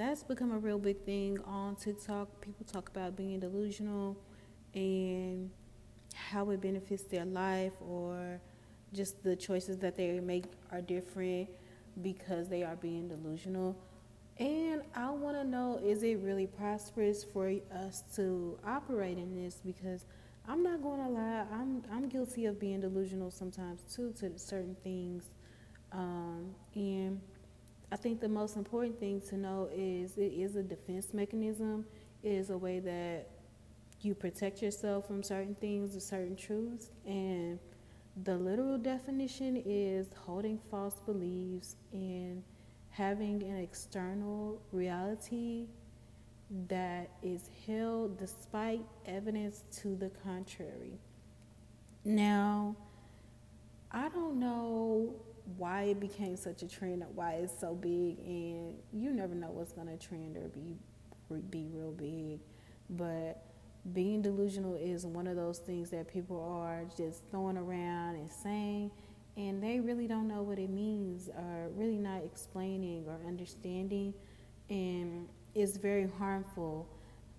That's 0.00 0.22
become 0.22 0.50
a 0.50 0.58
real 0.58 0.78
big 0.78 1.04
thing 1.04 1.38
on 1.44 1.76
TikTok. 1.76 2.40
People 2.40 2.64
talk 2.64 2.88
about 2.88 3.16
being 3.16 3.38
delusional 3.38 4.16
and 4.72 5.50
how 6.14 6.48
it 6.48 6.62
benefits 6.62 7.02
their 7.02 7.26
life 7.26 7.74
or 7.86 8.40
just 8.94 9.22
the 9.22 9.36
choices 9.36 9.76
that 9.80 9.98
they 9.98 10.18
make 10.20 10.44
are 10.72 10.80
different 10.80 11.50
because 12.00 12.48
they 12.48 12.62
are 12.62 12.76
being 12.76 13.08
delusional. 13.08 13.76
And 14.38 14.80
I 14.94 15.10
want 15.10 15.36
to 15.36 15.44
know 15.44 15.78
is 15.84 16.02
it 16.02 16.18
really 16.20 16.46
prosperous 16.46 17.22
for 17.22 17.52
us 17.70 18.02
to 18.16 18.58
operate 18.66 19.18
in 19.18 19.34
this 19.36 19.60
because 19.62 20.06
I'm 20.48 20.62
not 20.62 20.82
going 20.82 21.04
to 21.04 21.10
lie. 21.10 21.44
I'm 21.52 21.82
I'm 21.92 22.08
guilty 22.08 22.46
of 22.46 22.58
being 22.58 22.80
delusional 22.80 23.30
sometimes 23.30 23.82
too 23.82 24.14
to 24.20 24.38
certain 24.38 24.76
things, 24.82 25.24
um, 25.92 26.54
and 26.74 27.20
I 27.92 27.96
think 27.96 28.20
the 28.20 28.28
most 28.28 28.56
important 28.56 29.00
thing 29.00 29.20
to 29.28 29.36
know 29.36 29.68
is 29.74 30.16
it 30.16 30.32
is 30.32 30.56
a 30.56 30.62
defense 30.62 31.12
mechanism. 31.12 31.84
It 32.22 32.32
is 32.32 32.50
a 32.50 32.58
way 32.58 32.78
that 32.80 33.26
you 34.00 34.14
protect 34.14 34.62
yourself 34.62 35.06
from 35.06 35.22
certain 35.22 35.54
things 35.56 35.96
or 35.96 36.00
certain 36.00 36.36
truths, 36.36 36.90
and 37.04 37.58
the 38.24 38.36
literal 38.36 38.78
definition 38.78 39.62
is 39.64 40.08
holding 40.24 40.58
false 40.70 41.00
beliefs 41.00 41.76
and 41.92 42.42
having 42.90 43.42
an 43.42 43.56
external 43.56 44.60
reality 44.72 45.66
that 46.68 47.10
is 47.22 47.50
held 47.66 48.18
despite 48.18 48.84
evidence 49.06 49.64
to 49.70 49.94
the 49.96 50.10
contrary. 50.24 50.98
Now, 52.04 52.76
I 53.92 54.08
don't 54.08 54.40
know 54.40 55.14
why 55.56 55.84
it 55.84 56.00
became 56.00 56.36
such 56.36 56.62
a 56.62 56.68
trend, 56.68 57.04
why 57.14 57.34
it's 57.34 57.58
so 57.58 57.74
big, 57.74 58.18
and 58.18 58.74
you 58.92 59.12
never 59.12 59.34
know 59.34 59.50
what's 59.50 59.72
to 59.72 59.96
trend 59.96 60.36
or 60.36 60.48
be 60.48 60.76
be 61.50 61.68
real 61.72 61.92
big. 61.92 62.40
But 62.90 63.44
being 63.92 64.20
delusional 64.20 64.74
is 64.74 65.06
one 65.06 65.26
of 65.26 65.36
those 65.36 65.58
things 65.58 65.90
that 65.90 66.08
people 66.08 66.40
are 66.40 66.84
just 66.96 67.22
throwing 67.30 67.56
around 67.56 68.16
and 68.16 68.30
saying, 68.30 68.90
and 69.36 69.62
they 69.62 69.80
really 69.80 70.06
don't 70.06 70.28
know 70.28 70.42
what 70.42 70.58
it 70.58 70.70
means, 70.70 71.28
or 71.28 71.68
really 71.74 71.98
not 71.98 72.22
explaining 72.24 73.04
or 73.06 73.18
understanding. 73.26 74.12
And 74.68 75.28
it's 75.54 75.76
very 75.76 76.08
harmful. 76.18 76.88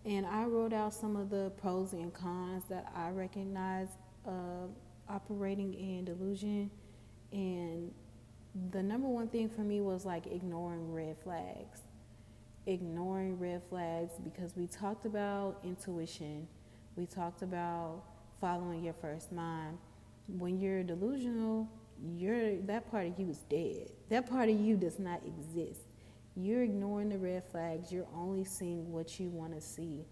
And 0.06 0.26
I 0.26 0.46
wrote 0.46 0.74
out 0.74 0.94
some 0.94 1.16
of 1.16 1.30
the 1.30 1.52
pros 1.58 1.94
and 1.94 2.14
cons 2.14 2.64
that 2.70 2.92
I 2.96 3.10
recognize 3.10 3.90
uh, 4.28 4.68
operating 5.08 5.74
in 5.74 6.06
delusion. 6.06 6.72
And 7.32 7.92
the 8.72 8.84
number 8.84 9.08
one 9.08 9.28
thing 9.28 9.50
for 9.50 9.62
me 9.62 9.82
was 9.82 10.06
like 10.06 10.28
ignoring 10.28 10.94
red 10.94 11.18
flags. 11.24 11.82
Ignoring 12.66 13.40
red 13.40 13.62
flags 13.70 14.14
because 14.24 14.56
we 14.56 14.68
talked 14.68 15.06
about 15.06 15.60
intuition, 15.64 16.48
we 16.96 17.06
talked 17.06 17.42
about 17.42 18.04
following 18.40 18.84
your 18.84 18.94
first 18.94 19.32
mind. 19.32 19.78
When 20.28 20.60
you're 20.60 20.84
delusional, 20.84 21.68
you're 22.16 22.58
that 22.62 22.90
part 22.92 23.08
of 23.08 23.20
you 23.20 23.30
is 23.30 23.40
dead. 23.50 23.92
That 24.10 24.30
part 24.30 24.50
of 24.50 24.60
you 24.60 24.78
does 24.78 25.00
not 25.00 25.22
exist 25.26 25.82
you're 26.36 26.64
ignoring 26.64 27.10
the 27.10 27.18
red 27.18 27.44
flags. 27.52 27.92
You're 27.92 28.08
only 28.16 28.46
seeing 28.46 28.92
what 28.92 29.20
you 29.20 29.30
want 29.30 29.54
to 29.54 29.62
see. 29.62 30.06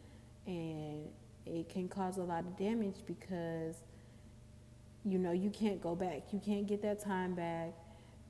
And 0.46 1.08
it 1.46 1.70
can 1.70 1.88
cause 1.88 2.18
a 2.18 2.24
lot 2.24 2.46
of 2.46 2.58
damage 2.58 2.98
because, 3.06 3.76
you 5.06 5.18
know, 5.18 5.32
you 5.32 5.50
can't 5.50 5.82
go 5.82 5.96
back. 5.96 6.24
You 6.32 6.40
can't 6.44 6.68
get 6.68 6.82
that 6.84 7.04
time 7.04 7.36
back. 7.36 7.74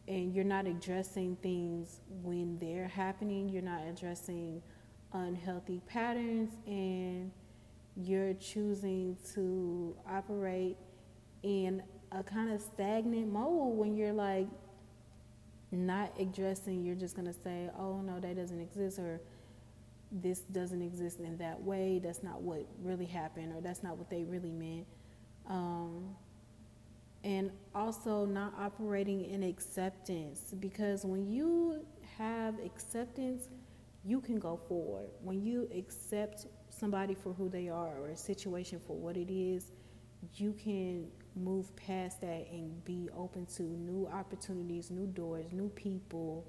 And 0.07 0.33
you're 0.33 0.45
not 0.45 0.65
addressing 0.65 1.35
things 1.38 1.99
when 2.23 2.57
they're 2.57 2.88
happening. 2.88 3.49
You're 3.49 3.61
not 3.61 3.81
addressing 3.88 4.61
unhealthy 5.13 5.81
patterns. 5.88 6.51
And 6.65 7.31
you're 7.95 8.33
choosing 8.35 9.17
to 9.33 9.95
operate 10.09 10.77
in 11.43 11.83
a 12.11 12.23
kind 12.23 12.51
of 12.51 12.61
stagnant 12.61 13.31
mode 13.31 13.77
when 13.77 13.95
you're 13.95 14.13
like, 14.13 14.47
not 15.71 16.11
addressing, 16.19 16.83
you're 16.83 16.95
just 16.95 17.15
going 17.15 17.27
to 17.27 17.33
say, 17.43 17.69
oh, 17.77 18.01
no, 18.01 18.19
that 18.19 18.35
doesn't 18.35 18.59
exist, 18.59 18.97
or 18.99 19.21
this 20.11 20.39
doesn't 20.39 20.81
exist 20.81 21.19
in 21.19 21.38
that 21.38 21.61
way. 21.61 21.99
That's 22.03 22.23
not 22.23 22.41
what 22.41 22.65
really 22.81 23.05
happened, 23.05 23.53
or 23.53 23.61
that's 23.61 23.83
not 23.83 23.97
what 23.97 24.09
they 24.09 24.23
really 24.23 24.51
meant. 24.51 24.88
Um, 25.47 26.15
and 27.23 27.51
also 27.75 28.25
not 28.25 28.53
operating 28.57 29.25
in 29.25 29.43
acceptance 29.43 30.53
because 30.59 31.05
when 31.05 31.29
you 31.29 31.85
have 32.17 32.55
acceptance, 32.63 33.49
you 34.05 34.21
can 34.21 34.39
go 34.39 34.59
forward. 34.67 35.09
When 35.21 35.41
you 35.41 35.69
accept 35.75 36.47
somebody 36.69 37.13
for 37.15 37.33
who 37.33 37.49
they 37.49 37.67
are 37.69 37.97
or 37.99 38.09
a 38.09 38.15
situation 38.15 38.79
for 38.85 38.95
what 38.95 39.17
it 39.17 39.31
is, 39.31 39.71
you 40.35 40.53
can 40.53 41.07
move 41.35 41.75
past 41.75 42.21
that 42.21 42.47
and 42.51 42.83
be 42.85 43.09
open 43.15 43.45
to 43.45 43.63
new 43.63 44.07
opportunities, 44.07 44.91
new 44.91 45.07
doors, 45.07 45.45
new 45.51 45.69
people, 45.69 46.45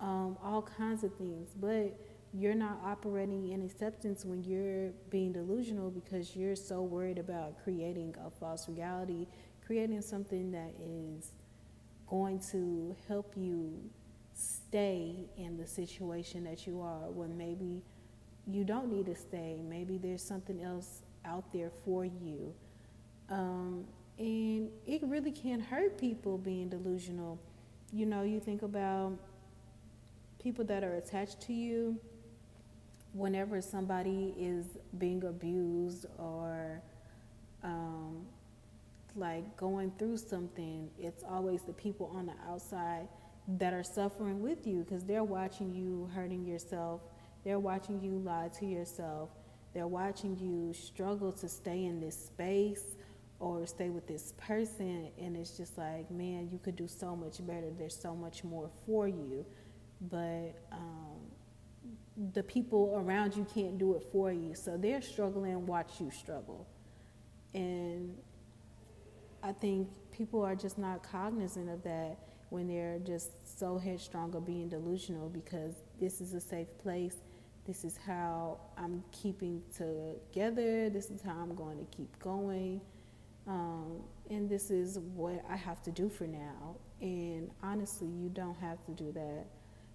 um, 0.00 0.36
all 0.42 0.62
kinds 0.62 1.04
of 1.04 1.14
things. 1.14 1.50
But 1.60 1.98
you're 2.32 2.54
not 2.54 2.78
operating 2.84 3.48
in 3.48 3.62
acceptance 3.62 4.24
when 4.24 4.42
you're 4.42 4.90
being 5.10 5.32
delusional 5.32 5.90
because 5.90 6.36
you're 6.36 6.56
so 6.56 6.82
worried 6.82 7.18
about 7.18 7.62
creating 7.62 8.14
a 8.24 8.30
false 8.30 8.68
reality, 8.68 9.26
creating 9.68 10.00
something 10.00 10.50
that 10.50 10.72
is 10.80 11.32
going 12.08 12.40
to 12.40 12.96
help 13.06 13.34
you 13.36 13.78
stay 14.32 15.14
in 15.36 15.58
the 15.58 15.66
situation 15.66 16.42
that 16.42 16.66
you 16.66 16.80
are 16.80 17.10
when 17.10 17.36
maybe 17.36 17.82
you 18.46 18.64
don't 18.64 18.90
need 18.90 19.04
to 19.04 19.14
stay. 19.14 19.60
Maybe 19.62 19.98
there's 19.98 20.22
something 20.22 20.62
else 20.62 21.02
out 21.26 21.52
there 21.52 21.70
for 21.84 22.06
you. 22.06 22.54
Um, 23.28 23.84
and 24.18 24.70
it 24.86 25.02
really 25.02 25.32
can 25.32 25.60
hurt 25.60 25.98
people 25.98 26.38
being 26.38 26.70
delusional. 26.70 27.38
You 27.92 28.06
know, 28.06 28.22
you 28.22 28.40
think 28.40 28.62
about 28.62 29.18
people 30.42 30.64
that 30.64 30.82
are 30.82 30.94
attached 30.94 31.42
to 31.42 31.52
you, 31.52 32.00
whenever 33.12 33.60
somebody 33.60 34.34
is 34.38 34.64
being 34.96 35.24
abused 35.24 36.06
or 36.18 36.80
um, 37.62 38.24
like 39.18 39.56
going 39.56 39.92
through 39.98 40.18
something, 40.18 40.90
it's 40.98 41.24
always 41.28 41.62
the 41.62 41.72
people 41.72 42.10
on 42.14 42.26
the 42.26 42.34
outside 42.48 43.08
that 43.56 43.72
are 43.72 43.82
suffering 43.82 44.40
with 44.40 44.66
you 44.66 44.84
because 44.84 45.04
they're 45.04 45.24
watching 45.24 45.74
you 45.74 46.10
hurting 46.14 46.44
yourself. 46.44 47.00
They're 47.44 47.58
watching 47.58 48.00
you 48.00 48.18
lie 48.18 48.50
to 48.58 48.66
yourself. 48.66 49.30
They're 49.72 49.86
watching 49.86 50.36
you 50.38 50.74
struggle 50.74 51.32
to 51.32 51.48
stay 51.48 51.84
in 51.84 52.00
this 52.00 52.26
space 52.26 52.96
or 53.40 53.66
stay 53.66 53.90
with 53.90 54.06
this 54.06 54.34
person. 54.36 55.08
And 55.18 55.36
it's 55.36 55.56
just 55.56 55.78
like, 55.78 56.10
man, 56.10 56.48
you 56.50 56.58
could 56.58 56.76
do 56.76 56.88
so 56.88 57.14
much 57.16 57.44
better. 57.46 57.70
There's 57.76 57.98
so 57.98 58.14
much 58.14 58.44
more 58.44 58.70
for 58.86 59.08
you. 59.08 59.46
But 60.00 60.54
um, 60.72 61.18
the 62.32 62.42
people 62.42 62.94
around 62.96 63.36
you 63.36 63.46
can't 63.54 63.78
do 63.78 63.94
it 63.94 64.04
for 64.12 64.32
you. 64.32 64.54
So 64.54 64.76
they're 64.76 65.02
struggling, 65.02 65.66
watch 65.66 66.00
you 66.00 66.10
struggle. 66.10 66.66
And 67.54 68.16
I 69.42 69.52
think 69.52 69.88
people 70.10 70.42
are 70.42 70.56
just 70.56 70.78
not 70.78 71.02
cognizant 71.02 71.68
of 71.68 71.82
that 71.84 72.16
when 72.50 72.66
they're 72.66 72.98
just 72.98 73.58
so 73.58 73.78
headstrong 73.78 74.34
or 74.34 74.40
being 74.40 74.68
delusional 74.68 75.28
because 75.28 75.74
this 76.00 76.20
is 76.20 76.34
a 76.34 76.40
safe 76.40 76.68
place. 76.78 77.16
This 77.66 77.84
is 77.84 77.98
how 78.06 78.58
I'm 78.76 79.04
keeping 79.12 79.62
together. 79.76 80.88
This 80.88 81.10
is 81.10 81.20
how 81.20 81.32
I'm 81.32 81.54
going 81.54 81.78
to 81.78 81.96
keep 81.96 82.18
going. 82.18 82.80
Um, 83.46 84.02
and 84.30 84.48
this 84.48 84.70
is 84.70 84.98
what 84.98 85.44
I 85.48 85.56
have 85.56 85.82
to 85.82 85.90
do 85.90 86.08
for 86.08 86.26
now. 86.26 86.76
And 87.00 87.50
honestly, 87.62 88.08
you 88.08 88.30
don't 88.30 88.56
have 88.56 88.84
to 88.86 88.92
do 88.92 89.12
that. 89.12 89.44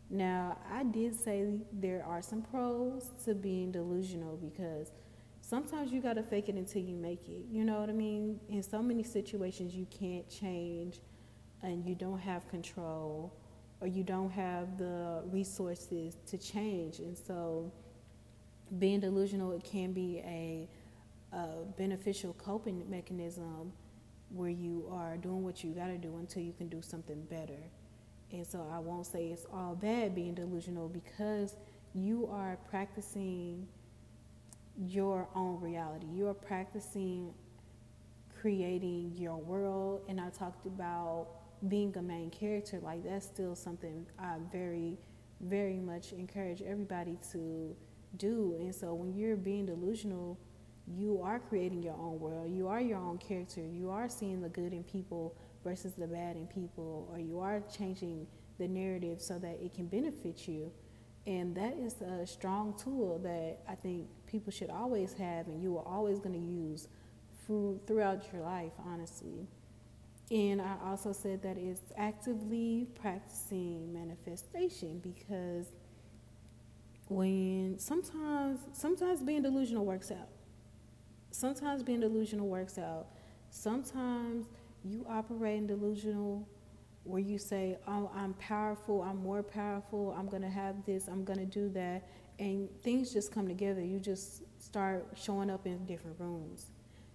Now, 0.10 0.60
I 0.72 0.84
did 0.84 1.20
say 1.20 1.48
there 1.72 2.06
are 2.06 2.22
some 2.22 2.44
pros 2.44 3.10
to 3.26 3.34
being 3.34 3.72
delusional 3.72 4.38
because 4.38 4.92
sometimes 5.54 5.92
you 5.92 6.02
got 6.02 6.14
to 6.14 6.24
fake 6.24 6.50
it 6.50 6.56
until 6.56 6.82
you 6.82 6.96
make 6.96 7.30
it. 7.30 7.46
You 7.52 7.64
know 7.64 7.80
what 7.80 7.88
I 7.88 7.94
mean? 7.94 8.40
In 8.50 8.64
so 8.64 8.82
many 8.82 9.04
situations, 9.04 9.76
you 9.76 9.86
can't 9.86 10.28
change 10.28 11.00
and 11.62 11.86
you 11.86 11.94
don't 11.94 12.18
have 12.18 12.50
control 12.50 13.32
or 13.80 13.86
you 13.86 14.04
don't 14.04 14.32
have 14.32 14.80
the 14.80 15.22
resources 15.32 16.18
to 16.26 16.40
change. 16.40 16.98
And 16.98 17.16
so, 17.16 17.72
being 18.80 19.00
delusional, 19.00 19.52
it 19.52 19.64
can 19.64 19.94
be 19.94 20.24
a, 20.26 20.68
a 21.32 21.48
beneficial 21.78 22.34
coping 22.34 22.84
mechanism 22.90 23.72
where 24.34 24.50
you 24.50 24.90
are 24.92 25.18
doing 25.18 25.44
what 25.44 25.64
you 25.64 25.70
got 25.74 25.88
to 25.90 26.00
do 26.00 26.18
until 26.18 26.42
you 26.42 26.54
can 26.54 26.68
do 26.68 26.82
something 26.82 27.22
better. 27.30 27.62
And 28.32 28.48
so, 28.48 28.68
I 28.74 28.80
won't 28.80 29.06
say 29.06 29.28
it's 29.28 29.46
all 29.54 29.76
bad 29.76 30.16
being 30.16 30.34
delusional 30.34 30.90
because 30.90 31.58
you 31.94 32.28
are 32.32 32.58
practicing 32.72 33.68
your 34.78 35.28
own 35.36 35.60
reality. 35.62 36.08
You 36.14 36.28
are 36.28 36.34
practicing 36.34 37.34
creating 38.44 39.14
your 39.16 39.38
world. 39.38 40.02
And 40.10 40.20
I 40.20 40.30
talked 40.30 40.66
about 40.66 41.28
being 41.70 41.96
a 41.98 42.02
main 42.02 42.30
character, 42.30 42.80
like 42.82 43.02
that's 43.06 43.26
still 43.26 43.56
something 43.56 44.06
I 44.20 44.36
very, 44.52 44.98
very 45.40 45.80
much 45.80 46.12
encourage 46.12 46.62
everybody 46.62 47.18
to 47.32 47.74
do. 48.18 48.56
And 48.60 48.76
so 48.76 48.94
when 48.94 49.14
you're 49.16 49.38
being 49.38 49.66
delusional, 49.66 50.38
you 50.86 51.22
are 51.24 51.40
creating 51.40 51.82
your 51.84 51.94
own 51.94 52.20
world. 52.20 52.52
You 52.52 52.68
are 52.68 52.82
your 52.82 52.98
own 52.98 53.18
character. 53.18 53.62
You 53.62 53.90
are 53.90 54.10
seeing 54.10 54.42
the 54.42 54.50
good 54.50 54.74
in 54.74 54.84
people 54.84 55.38
versus 55.64 55.94
the 55.94 56.08
bad 56.08 56.36
in 56.36 56.46
people, 56.48 57.08
or 57.10 57.20
you 57.20 57.40
are 57.40 57.62
changing 57.74 58.28
the 58.60 58.68
narrative 58.68 59.22
so 59.22 59.40
that 59.40 59.58
it 59.64 59.74
can 59.74 59.88
benefit 59.88 60.50
you. 60.50 60.70
And 61.26 61.56
that 61.56 61.78
is 61.78 62.02
a 62.02 62.28
strong 62.28 62.76
tool 62.78 63.20
that 63.20 63.60
I 63.70 63.76
think 63.76 64.10
people 64.34 64.52
should 64.52 64.72
always 64.72 65.14
have, 65.14 65.48
and 65.48 65.62
you 65.62 65.78
are 65.78 65.86
always 65.88 66.18
going 66.18 66.34
to 66.34 66.40
use 66.40 66.88
food 67.46 67.80
throughout 67.86 68.34
your 68.34 68.42
life, 68.42 68.72
honestly. 68.84 69.48
And 70.32 70.60
I 70.60 70.76
also 70.84 71.14
said 71.14 71.44
that 71.44 71.56
it's 71.56 71.94
actively 71.96 72.88
practicing 73.00 73.94
manifestation 73.94 75.00
because 75.04 75.68
when 77.10 77.78
sometimes 77.78 78.62
sometimes 78.72 79.22
being 79.22 79.44
delusional 79.44 79.86
works 79.86 80.10
out. 80.10 80.30
Sometimes 81.30 81.84
being 81.84 82.00
delusional 82.00 82.48
works 82.48 82.80
out. 82.80 83.10
Sometimes 83.52 84.48
you 84.84 85.06
operate 85.08 85.58
in 85.58 85.68
delusional 85.68 86.48
where 87.04 87.20
you 87.20 87.38
say, 87.38 87.78
"Oh, 87.88 88.10
I'm 88.16 88.34
powerful. 88.36 89.04
I'm 89.04 89.18
more 89.18 89.44
powerful. 89.44 90.16
I'm 90.18 90.28
going 90.28 90.42
to 90.42 90.50
have 90.50 90.84
this. 90.86 91.08
I'm 91.08 91.24
going 91.24 91.40
to 91.40 91.46
do 91.46 91.70
that." 91.70 92.08
And 92.40 92.70
things 92.82 93.14
just 93.14 93.32
come 93.32 93.48
together. 93.48 93.82
You 93.82 94.00
just 94.00 94.44
start 94.60 95.08
showing 95.16 95.50
up 95.50 95.66
in 95.66 95.86
different 95.86 96.20
rooms. 96.20 96.68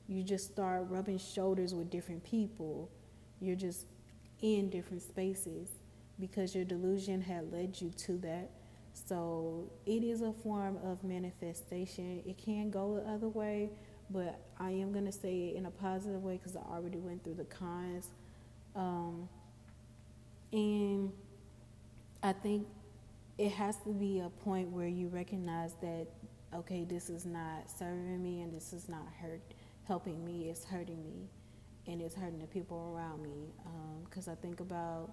You 0.07 0.23
just 0.23 0.47
start 0.47 0.87
rubbing 0.89 1.19
shoulders 1.19 1.75
with 1.75 1.91
different 1.91 2.25
people 2.25 2.91
you're 3.41 3.57
just 3.57 3.87
in 4.43 4.71
different 4.71 5.03
spaces 5.03 5.69
because 6.19 6.55
your 6.55 6.65
delusion 6.65 7.21
had 7.21 7.53
led 7.53 7.81
you 7.81 7.91
to 7.91 8.19
that. 8.19 8.51
So 8.93 9.71
it 9.87 10.03
is 10.03 10.23
a 10.23 10.33
form 10.33 10.79
of 10.85 11.05
manifestation. 11.05 12.23
It 12.27 12.37
can 12.37 12.71
go 12.71 12.97
the 12.97 13.09
other 13.09 13.29
way, 13.29 13.71
but 14.11 14.41
I 14.59 14.71
am 14.71 14.93
going 14.93 15.05
to 15.05 15.13
say 15.13 15.51
it 15.51 15.57
in 15.57 15.67
a 15.67 15.71
positive 15.71 16.23
way 16.23 16.37
because 16.37 16.57
I 16.57 16.61
already 16.61 16.99
went 16.99 17.23
through 17.23 17.35
the 17.35 17.45
cons. 17.45 18.09
Um, 18.75 19.29
and 20.53 21.13
I 22.23 22.33
think 22.33 22.67
it 23.39 23.53
has 23.53 23.77
to 23.79 23.91
be 23.91 24.21
a 24.21 24.29
point 24.29 24.69
where 24.71 24.89
you 24.89 25.09
recognize 25.09 25.75
that, 25.81 26.09
okay, 26.55 26.85
this 26.85 27.09
is 27.09 27.25
not 27.25 27.71
serving 27.71 28.21
me 28.23 28.43
and 28.43 28.53
this 28.53 28.73
is 28.73 28.89
not 28.89 29.07
hurt, 29.21 29.41
helping 29.87 30.25
me, 30.25 30.49
it's 30.49 30.65
hurting 30.65 31.05
me 31.05 31.31
and 31.87 32.03
it's 32.03 32.17
hurting 32.17 32.41
the 32.41 32.47
people 32.47 32.93
around 32.95 33.23
me. 33.23 33.53
Because 34.05 34.29
um, 34.29 34.35
I 34.39 34.43
think 34.43 34.61
about 34.61 35.11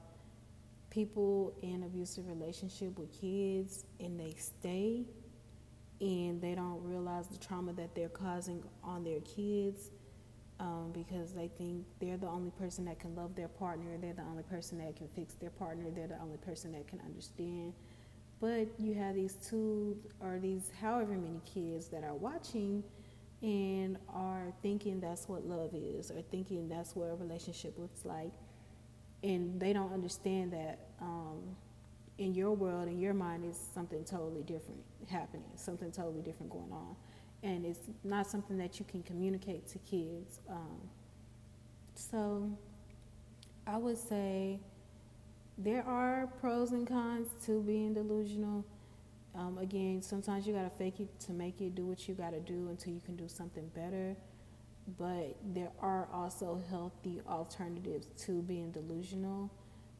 people 0.89 1.55
in 1.61 1.83
abusive 1.83 2.27
relationship 2.27 2.97
with 2.97 3.11
kids, 3.11 3.85
and 3.99 4.19
they 4.19 4.33
stay, 4.37 5.05
and 6.01 6.41
they 6.41 6.53
don't 6.53 6.83
realize 6.83 7.27
the 7.27 7.37
trauma 7.37 7.73
that 7.73 7.95
they're 7.95 8.09
causing 8.09 8.63
on 8.83 9.03
their 9.03 9.21
kids. 9.21 9.91
Um, 10.57 10.93
because 10.93 11.33
they 11.33 11.49
think 11.49 11.85
they're 11.99 12.15
the 12.15 12.29
only 12.29 12.51
person 12.51 12.85
that 12.85 12.97
can 12.97 13.13
love 13.13 13.35
their 13.35 13.49
partner, 13.49 13.97
they're 13.99 14.13
the 14.13 14.21
only 14.21 14.43
person 14.43 14.77
that 14.77 14.95
can 14.95 15.09
fix 15.09 15.33
their 15.33 15.49
partner, 15.49 15.91
they're 15.93 16.07
the 16.07 16.21
only 16.21 16.37
person 16.37 16.71
that 16.71 16.87
can 16.87 17.01
understand. 17.01 17.73
But 18.39 18.67
you 18.77 18.93
have 18.95 19.15
these 19.15 19.33
two 19.35 19.97
or 20.19 20.39
these 20.39 20.71
however 20.81 21.13
many 21.13 21.41
kids 21.45 21.87
that 21.89 22.03
are 22.03 22.13
watching 22.13 22.83
and 23.41 23.97
are 24.13 24.53
thinking 24.61 24.99
that's 24.99 25.27
what 25.27 25.45
love 25.45 25.71
is 25.73 26.11
or 26.11 26.21
thinking 26.21 26.67
that's 26.67 26.95
what 26.95 27.09
a 27.09 27.15
relationship 27.15 27.77
looks 27.77 28.05
like. 28.05 28.31
And 29.23 29.59
they 29.59 29.73
don't 29.73 29.93
understand 29.93 30.53
that 30.53 30.79
um, 31.01 31.55
in 32.17 32.33
your 32.33 32.51
world 32.51 32.87
in 32.87 32.99
your 32.99 33.13
mind 33.13 33.45
is 33.45 33.59
something 33.73 34.03
totally 34.03 34.43
different 34.43 34.79
happening 35.09 35.43
something 35.55 35.91
totally 35.91 36.21
different 36.21 36.51
going 36.51 36.71
on. 36.71 36.95
And 37.43 37.65
it's 37.65 37.89
not 38.03 38.27
something 38.27 38.57
that 38.57 38.79
you 38.79 38.85
can 38.85 39.03
communicate 39.03 39.67
to 39.67 39.79
kids 39.79 40.39
um, 40.49 40.79
so 41.95 42.49
i 43.65 43.77
would 43.77 43.97
say 43.97 44.59
there 45.57 45.83
are 45.85 46.27
pros 46.39 46.71
and 46.71 46.87
cons 46.87 47.29
to 47.45 47.61
being 47.61 47.93
delusional 47.93 48.65
um, 49.37 49.57
again, 49.57 50.01
sometimes 50.01 50.47
you 50.47 50.53
got 50.53 50.63
to 50.63 50.77
fake 50.77 50.99
it 51.01 51.19
to 51.21 51.33
make 51.33 51.59
it, 51.59 51.75
do 51.75 51.85
what 51.85 52.07
you 52.07 52.13
got 52.15 52.31
to 52.31 52.39
do 52.39 52.69
until 52.69 52.93
you 52.93 53.01
can 53.01 53.17
do 53.17 53.27
something 53.27 53.69
better. 53.75 54.15
But 54.97 55.35
there 55.53 55.71
are 55.81 56.07
also 56.13 56.61
healthy 56.69 57.21
alternatives 57.27 58.07
to 58.25 58.41
being 58.43 58.71
delusional. 58.71 59.51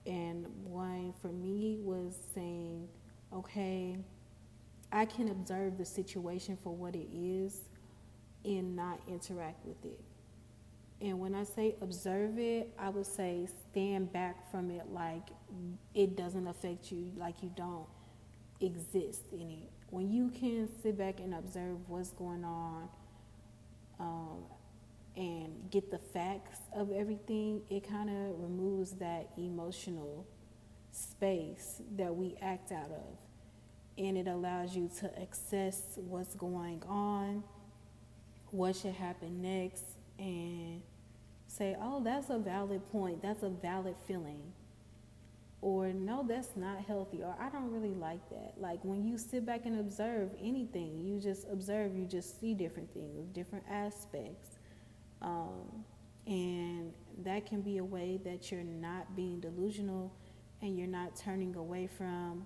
And 0.05 0.45
one 0.63 1.13
for 1.21 1.29
me 1.29 1.79
was 1.81 2.15
saying, 2.33 2.87
okay, 3.33 3.97
I 4.91 5.05
can 5.05 5.29
observe 5.29 5.77
the 5.77 5.85
situation 5.85 6.57
for 6.63 6.73
what 6.73 6.95
it 6.95 7.09
is 7.11 7.61
and 8.45 8.75
not 8.75 9.01
interact 9.07 9.65
with 9.65 9.83
it. 9.83 9.99
And 11.01 11.19
when 11.19 11.35
I 11.35 11.43
say 11.43 11.75
observe 11.81 12.39
it, 12.39 12.73
I 12.79 12.89
would 12.89 13.05
say 13.05 13.47
stand 13.71 14.13
back 14.13 14.49
from 14.49 14.71
it 14.71 14.89
like 14.91 15.27
it 15.93 16.15
doesn't 16.15 16.47
affect 16.47 16.91
you, 16.91 17.11
like 17.17 17.43
you 17.43 17.51
don't 17.55 17.85
exist 18.61 19.21
in 19.31 19.51
it. 19.51 19.69
When 19.89 20.09
you 20.09 20.29
can 20.29 20.69
sit 20.81 20.97
back 20.97 21.19
and 21.19 21.33
observe 21.33 21.89
what's 21.89 22.11
going 22.11 22.43
on 22.43 22.89
um, 23.99 24.43
and 25.15 25.69
get 25.69 25.91
the 25.91 25.99
facts 25.99 26.59
of 26.73 26.91
everything, 26.91 27.61
it 27.69 27.87
kind 27.87 28.09
of 28.09 28.39
removes 28.39 28.93
that 28.93 29.29
emotional 29.37 30.25
space 30.91 31.81
that 31.97 32.15
we 32.15 32.35
act 32.41 32.71
out 32.71 32.91
of. 32.91 33.17
And 33.97 34.17
it 34.17 34.27
allows 34.27 34.75
you 34.75 34.89
to 34.99 35.11
assess 35.21 35.81
what's 35.95 36.35
going 36.35 36.83
on, 36.87 37.43
what 38.51 38.75
should 38.75 38.95
happen 38.95 39.41
next, 39.41 39.83
and 40.19 40.81
say, 41.47 41.75
oh, 41.81 42.01
that's 42.03 42.29
a 42.29 42.37
valid 42.37 42.81
point, 42.91 43.21
that's 43.21 43.43
a 43.43 43.49
valid 43.49 43.95
feeling. 44.07 44.41
Or 45.61 45.91
no, 45.93 46.23
that's 46.27 46.55
not 46.55 46.81
healthy, 46.81 47.23
or 47.23 47.35
I 47.39 47.49
don't 47.49 47.71
really 47.71 47.93
like 47.95 48.29
that. 48.29 48.53
Like 48.57 48.79
when 48.83 49.03
you 49.03 49.17
sit 49.17 49.45
back 49.45 49.65
and 49.65 49.79
observe 49.79 50.29
anything, 50.39 50.99
you 50.99 51.19
just 51.19 51.47
observe, 51.51 51.95
you 51.95 52.05
just 52.05 52.39
see 52.39 52.53
different 52.53 52.93
things, 52.93 53.27
different 53.33 53.65
aspects. 53.69 54.59
Um, 55.21 55.83
and 56.27 56.93
that 57.23 57.45
can 57.45 57.61
be 57.61 57.77
a 57.77 57.83
way 57.83 58.19
that 58.25 58.51
you're 58.51 58.63
not 58.63 59.15
being 59.15 59.39
delusional 59.39 60.11
and 60.61 60.77
you're 60.77 60.87
not 60.87 61.15
turning 61.15 61.55
away 61.55 61.87
from 61.87 62.45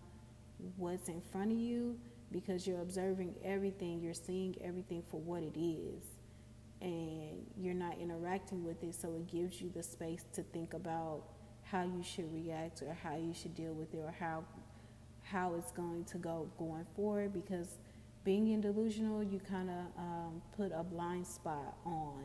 what's 0.77 1.09
in 1.09 1.21
front 1.21 1.51
of 1.51 1.57
you 1.57 1.97
because 2.31 2.67
you're 2.67 2.81
observing 2.81 3.35
everything, 3.43 4.01
you're 4.01 4.13
seeing 4.13 4.55
everything 4.61 5.03
for 5.09 5.19
what 5.19 5.41
it 5.41 5.57
is, 5.57 6.03
and 6.81 7.45
you're 7.57 7.73
not 7.73 7.97
interacting 7.99 8.63
with 8.63 8.83
it. 8.83 8.95
So 8.95 9.09
it 9.15 9.27
gives 9.27 9.61
you 9.61 9.69
the 9.73 9.83
space 9.83 10.25
to 10.33 10.43
think 10.43 10.73
about 10.73 11.23
how 11.63 11.83
you 11.83 12.03
should 12.03 12.31
react 12.33 12.81
or 12.81 12.97
how 13.03 13.15
you 13.15 13.33
should 13.33 13.55
deal 13.55 13.73
with 13.73 13.93
it 13.93 13.99
or 13.99 14.13
how 14.19 14.43
how 15.21 15.53
it's 15.53 15.71
going 15.71 16.03
to 16.05 16.17
go 16.17 16.49
going 16.57 16.85
forward 16.95 17.31
because 17.31 17.77
being 18.23 18.47
in 18.47 18.59
delusional 18.59 19.21
you 19.21 19.39
kind 19.39 19.69
of 19.69 19.85
um, 19.95 20.41
put 20.57 20.71
a 20.73 20.83
blind 20.83 21.27
spot 21.27 21.77
on 21.85 22.23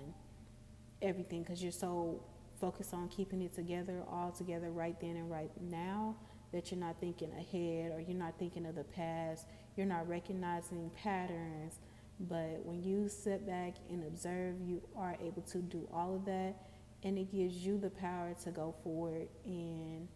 everything 1.02 1.42
because 1.42 1.62
you're 1.62 1.70
so 1.70 2.22
focused 2.60 2.94
on 2.94 3.08
keeping 3.08 3.42
it 3.42 3.54
together, 3.54 4.02
all 4.10 4.30
together 4.30 4.70
right 4.70 4.98
then 5.00 5.16
and 5.16 5.30
right 5.30 5.50
now, 5.60 6.16
that 6.52 6.70
you're 6.70 6.80
not 6.80 6.96
thinking 7.00 7.30
ahead 7.32 7.92
or 7.92 8.00
you're 8.00 8.16
not 8.16 8.38
thinking 8.38 8.64
of 8.66 8.74
the 8.74 8.84
past. 8.84 9.46
You're 9.76 9.86
not 9.86 10.08
recognizing 10.08 10.90
patterns. 10.94 11.80
But 12.20 12.64
when 12.64 12.82
you 12.82 13.08
sit 13.08 13.46
back 13.46 13.74
and 13.90 14.04
observe, 14.04 14.60
you 14.60 14.82
are 14.96 15.16
able 15.20 15.42
to 15.42 15.58
do 15.58 15.88
all 15.92 16.14
of 16.14 16.24
that, 16.26 16.54
and 17.02 17.18
it 17.18 17.32
gives 17.32 17.56
you 17.56 17.78
the 17.78 17.90
power 17.90 18.34
to 18.44 18.50
go 18.50 18.74
forward 18.82 19.28
in 19.44 20.08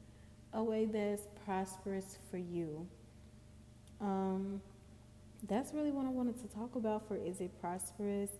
a 0.53 0.63
way 0.63 0.87
that's 0.87 1.23
prosperous 1.45 2.19
for 2.31 2.39
you. 2.39 2.87
Um, 4.01 4.63
that's 5.47 5.73
really 5.73 5.91
what 5.91 6.07
I 6.07 6.11
wanted 6.11 6.41
to 6.41 6.49
talk 6.55 6.77
about 6.77 7.07
for 7.07 7.17
Is 7.17 7.41
It 7.41 7.61
Prosperous? 7.61 8.31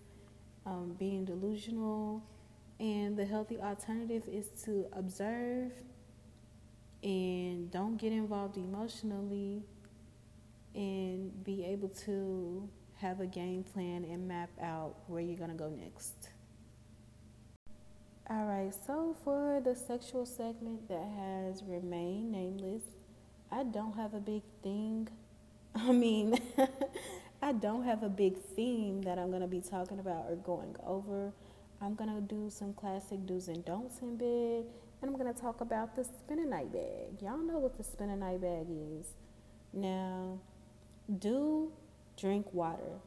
Um, 0.67 0.97
being 0.99 1.25
delusional 1.25 2.23
and 2.81 3.17
the 3.17 3.25
healthy 3.25 3.59
alternative 3.59 4.25
is 4.29 4.49
to 4.65 4.87
observe 4.93 5.73
and 7.03 7.71
don't 7.71 7.97
get 7.97 8.13
involved 8.13 8.57
emotionally 8.57 9.63
and 10.75 11.45
be 11.45 11.65
able 11.65 11.89
to 11.89 12.69
have 13.01 13.21
a 13.21 13.27
game 13.27 13.63
plan 13.63 14.05
and 14.05 14.27
map 14.27 14.51
out 14.61 14.95
where 15.07 15.21
you're 15.21 15.37
going 15.37 15.51
to 15.51 15.57
go 15.57 15.71
next. 15.71 16.31
All 18.31 18.45
right, 18.45 18.73
so 18.87 19.17
for 19.25 19.61
the 19.65 19.75
sexual 19.75 20.27
segment 20.27 20.87
that 20.89 21.09
has 21.17 21.63
remained 21.63 22.31
nameless, 22.31 22.83
I 23.51 23.63
don't 23.63 23.97
have 23.97 24.13
a 24.13 24.21
big 24.21 24.43
thing. 24.63 25.09
I 25.75 25.93
mean, 25.93 26.39
I 27.43 27.53
don't 27.53 27.85
have 27.85 28.03
a 28.03 28.09
big 28.09 28.37
theme 28.37 29.03
that 29.03 29.19
I'm 29.19 29.31
going 29.31 29.43
to 29.43 29.49
be 29.49 29.61
talking 29.61 29.99
about 29.99 30.27
or 30.29 30.37
going 30.37 30.77
over. 30.85 31.33
I'm 31.81 31.95
going 31.95 32.15
to 32.15 32.21
do 32.21 32.51
some 32.51 32.75
classic 32.75 33.25
do's 33.25 33.49
and 33.49 33.65
don'ts 33.65 34.01
in 34.03 34.17
bed, 34.17 34.67
and 35.01 35.11
I'm 35.11 35.17
going 35.17 35.33
to 35.33 35.41
talk 35.41 35.61
about 35.61 35.95
the 35.95 36.05
spin 36.05 36.41
a 36.41 36.45
night 36.45 36.73
bag. 36.73 37.23
Y'all 37.23 37.39
know 37.39 37.59
what 37.59 37.79
the 37.79 37.85
spin 37.85 38.11
a 38.11 38.17
night 38.17 38.41
bag 38.41 38.67
is. 38.69 39.07
Now, 39.73 40.39
do 41.19 41.73
drink 42.19 42.53
water. 42.53 43.01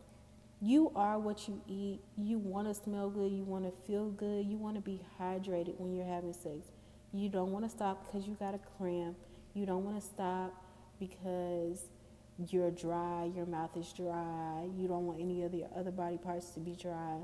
You 0.62 0.92
are 0.96 1.20
what 1.20 1.48
you 1.48 1.62
eat. 1.68 2.02
You 2.18 2.38
want 2.38 2.68
to 2.68 2.74
smell 2.74 3.10
good. 3.10 3.32
You 3.32 3.44
want 3.44 3.66
to 3.66 3.88
feel 3.88 4.10
good. 4.10 4.46
You 4.46 4.58
want 4.58 4.76
to 4.76 4.82
be 4.82 5.02
hydrated 5.20 5.80
when 5.80 5.94
you're 5.94 6.06
having 6.06 6.34
sex. 6.34 6.72
You 7.14 7.30
don't 7.30 7.52
want 7.52 7.66
to 7.66 7.70
stop 7.70 8.06
because 8.06 8.28
you 8.28 8.36
got 8.40 8.54
a 8.54 8.60
cramp. 8.78 9.18
You 9.54 9.66
don't 9.66 9.84
want 9.84 10.00
to 10.00 10.06
stop 10.06 10.54
because 11.00 11.90
you're 12.50 12.72
dry, 12.72 13.30
your 13.36 13.46
mouth 13.46 13.76
is 13.76 13.92
dry. 13.92 14.68
You 14.78 14.88
don't 14.88 15.06
want 15.06 15.20
any 15.20 15.44
of 15.44 15.52
the 15.52 15.66
other 15.76 15.92
body 15.92 16.18
parts 16.18 16.52
to 16.52 16.60
be 16.60 16.76
dry 16.76 17.20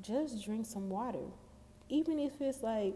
just 0.00 0.44
drink 0.44 0.66
some 0.66 0.88
water. 0.88 1.24
Even 1.88 2.18
if 2.18 2.40
it's 2.40 2.62
like 2.62 2.94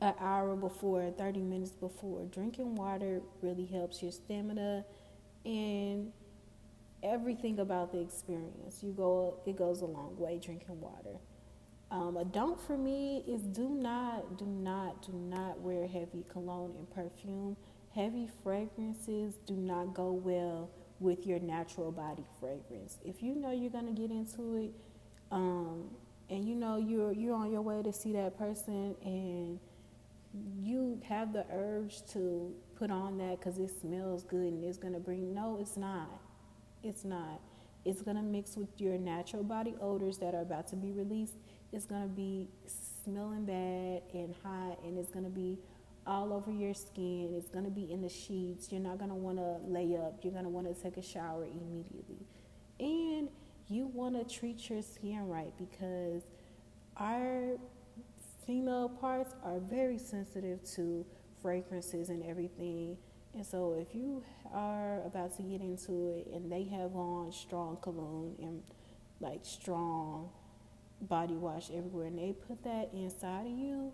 an 0.00 0.14
hour 0.18 0.56
before, 0.56 1.12
30 1.16 1.40
minutes 1.40 1.72
before, 1.72 2.24
drinking 2.26 2.74
water 2.74 3.22
really 3.40 3.66
helps 3.66 4.02
your 4.02 4.10
stamina 4.10 4.84
and 5.44 6.12
everything 7.02 7.58
about 7.58 7.92
the 7.92 8.00
experience. 8.00 8.82
You 8.82 8.92
go, 8.92 9.40
it 9.46 9.56
goes 9.56 9.82
a 9.82 9.86
long 9.86 10.16
way 10.18 10.38
drinking 10.42 10.80
water. 10.80 11.18
Um, 11.90 12.16
a 12.16 12.24
don't 12.24 12.58
for 12.60 12.78
me 12.78 13.22
is 13.28 13.42
do 13.42 13.68
not, 13.68 14.38
do 14.38 14.46
not, 14.46 15.02
do 15.02 15.12
not 15.12 15.60
wear 15.60 15.86
heavy 15.86 16.24
cologne 16.30 16.74
and 16.78 16.90
perfume. 16.90 17.56
Heavy 17.94 18.28
fragrances 18.42 19.34
do 19.46 19.54
not 19.54 19.92
go 19.92 20.12
well 20.12 20.70
with 21.00 21.26
your 21.26 21.38
natural 21.40 21.92
body 21.92 22.24
fragrance. 22.40 22.98
If 23.04 23.22
you 23.22 23.34
know 23.34 23.50
you're 23.50 23.70
to 23.94 24.00
get 24.00 24.10
into 24.10 24.56
it, 24.56 24.72
um, 25.30 25.90
and 26.30 26.48
you 26.48 26.54
know 26.54 26.76
you're 26.76 27.12
you're 27.12 27.34
on 27.34 27.50
your 27.50 27.60
way 27.60 27.82
to 27.82 27.92
see 27.92 28.12
that 28.12 28.38
person 28.38 28.94
and 29.04 29.58
you 30.62 31.00
have 31.06 31.32
the 31.32 31.44
urge 31.52 32.06
to 32.06 32.54
put 32.74 32.90
on 32.90 33.18
that 33.18 33.38
because 33.38 33.58
it 33.58 33.70
smells 33.80 34.24
good 34.24 34.40
and 34.40 34.64
it's 34.64 34.78
to 34.94 35.00
bring 35.00 35.34
no 35.34 35.58
it's 35.60 35.76
not 35.76 36.21
it's 36.82 37.04
not. 37.04 37.40
It's 37.84 38.02
going 38.02 38.16
to 38.16 38.22
mix 38.22 38.56
with 38.56 38.80
your 38.80 38.96
natural 38.96 39.42
body 39.42 39.74
odors 39.80 40.18
that 40.18 40.34
are 40.34 40.42
about 40.42 40.68
to 40.68 40.76
be 40.76 40.92
released. 40.92 41.34
It's 41.72 41.84
going 41.84 42.02
to 42.02 42.08
be 42.08 42.48
smelling 43.04 43.44
bad 43.44 44.02
and 44.14 44.34
hot 44.42 44.78
and 44.84 44.98
it's 44.98 45.10
going 45.10 45.24
to 45.24 45.30
be 45.30 45.58
all 46.06 46.32
over 46.32 46.50
your 46.50 46.74
skin. 46.74 47.34
It's 47.36 47.48
going 47.48 47.64
to 47.64 47.70
be 47.70 47.90
in 47.92 48.02
the 48.02 48.08
sheets. 48.08 48.70
You're 48.70 48.80
not 48.80 48.98
going 48.98 49.10
to 49.10 49.16
want 49.16 49.38
to 49.38 49.56
lay 49.66 49.96
up. 49.96 50.20
You're 50.22 50.32
going 50.32 50.44
to 50.44 50.50
want 50.50 50.74
to 50.74 50.80
take 50.80 50.96
a 50.96 51.02
shower 51.02 51.44
immediately. 51.44 52.26
And 52.78 53.28
you 53.68 53.86
want 53.86 54.16
to 54.16 54.36
treat 54.36 54.68
your 54.68 54.82
skin 54.82 55.28
right 55.28 55.52
because 55.58 56.22
our 56.96 57.56
female 58.46 58.88
parts 58.88 59.34
are 59.44 59.58
very 59.58 59.98
sensitive 59.98 60.62
to 60.74 61.06
fragrances 61.40 62.08
and 62.08 62.24
everything. 62.24 62.96
And 63.34 63.46
so 63.46 63.76
if 63.80 63.94
you 63.94 64.22
are 64.52 65.02
about 65.04 65.36
to 65.36 65.42
get 65.42 65.60
into 65.60 66.08
it 66.08 66.28
and 66.32 66.50
they 66.50 66.64
have 66.64 66.94
on 66.94 67.32
strong 67.32 67.78
cologne 67.82 68.34
and 68.40 68.62
like 69.20 69.40
strong 69.42 70.30
body 71.00 71.34
wash 71.34 71.70
everywhere 71.70 72.06
and 72.06 72.18
they 72.18 72.32
put 72.32 72.62
that 72.64 72.90
inside 72.92 73.46
of 73.46 73.52
you, 73.52 73.92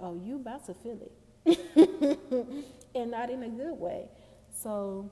oh, 0.00 0.20
you 0.22 0.36
about 0.36 0.66
to 0.66 0.74
feel 0.74 0.98
it. 1.00 1.12
and 2.94 3.10
not 3.10 3.30
in 3.30 3.42
a 3.42 3.48
good 3.48 3.74
way. 3.74 4.08
So 4.52 5.10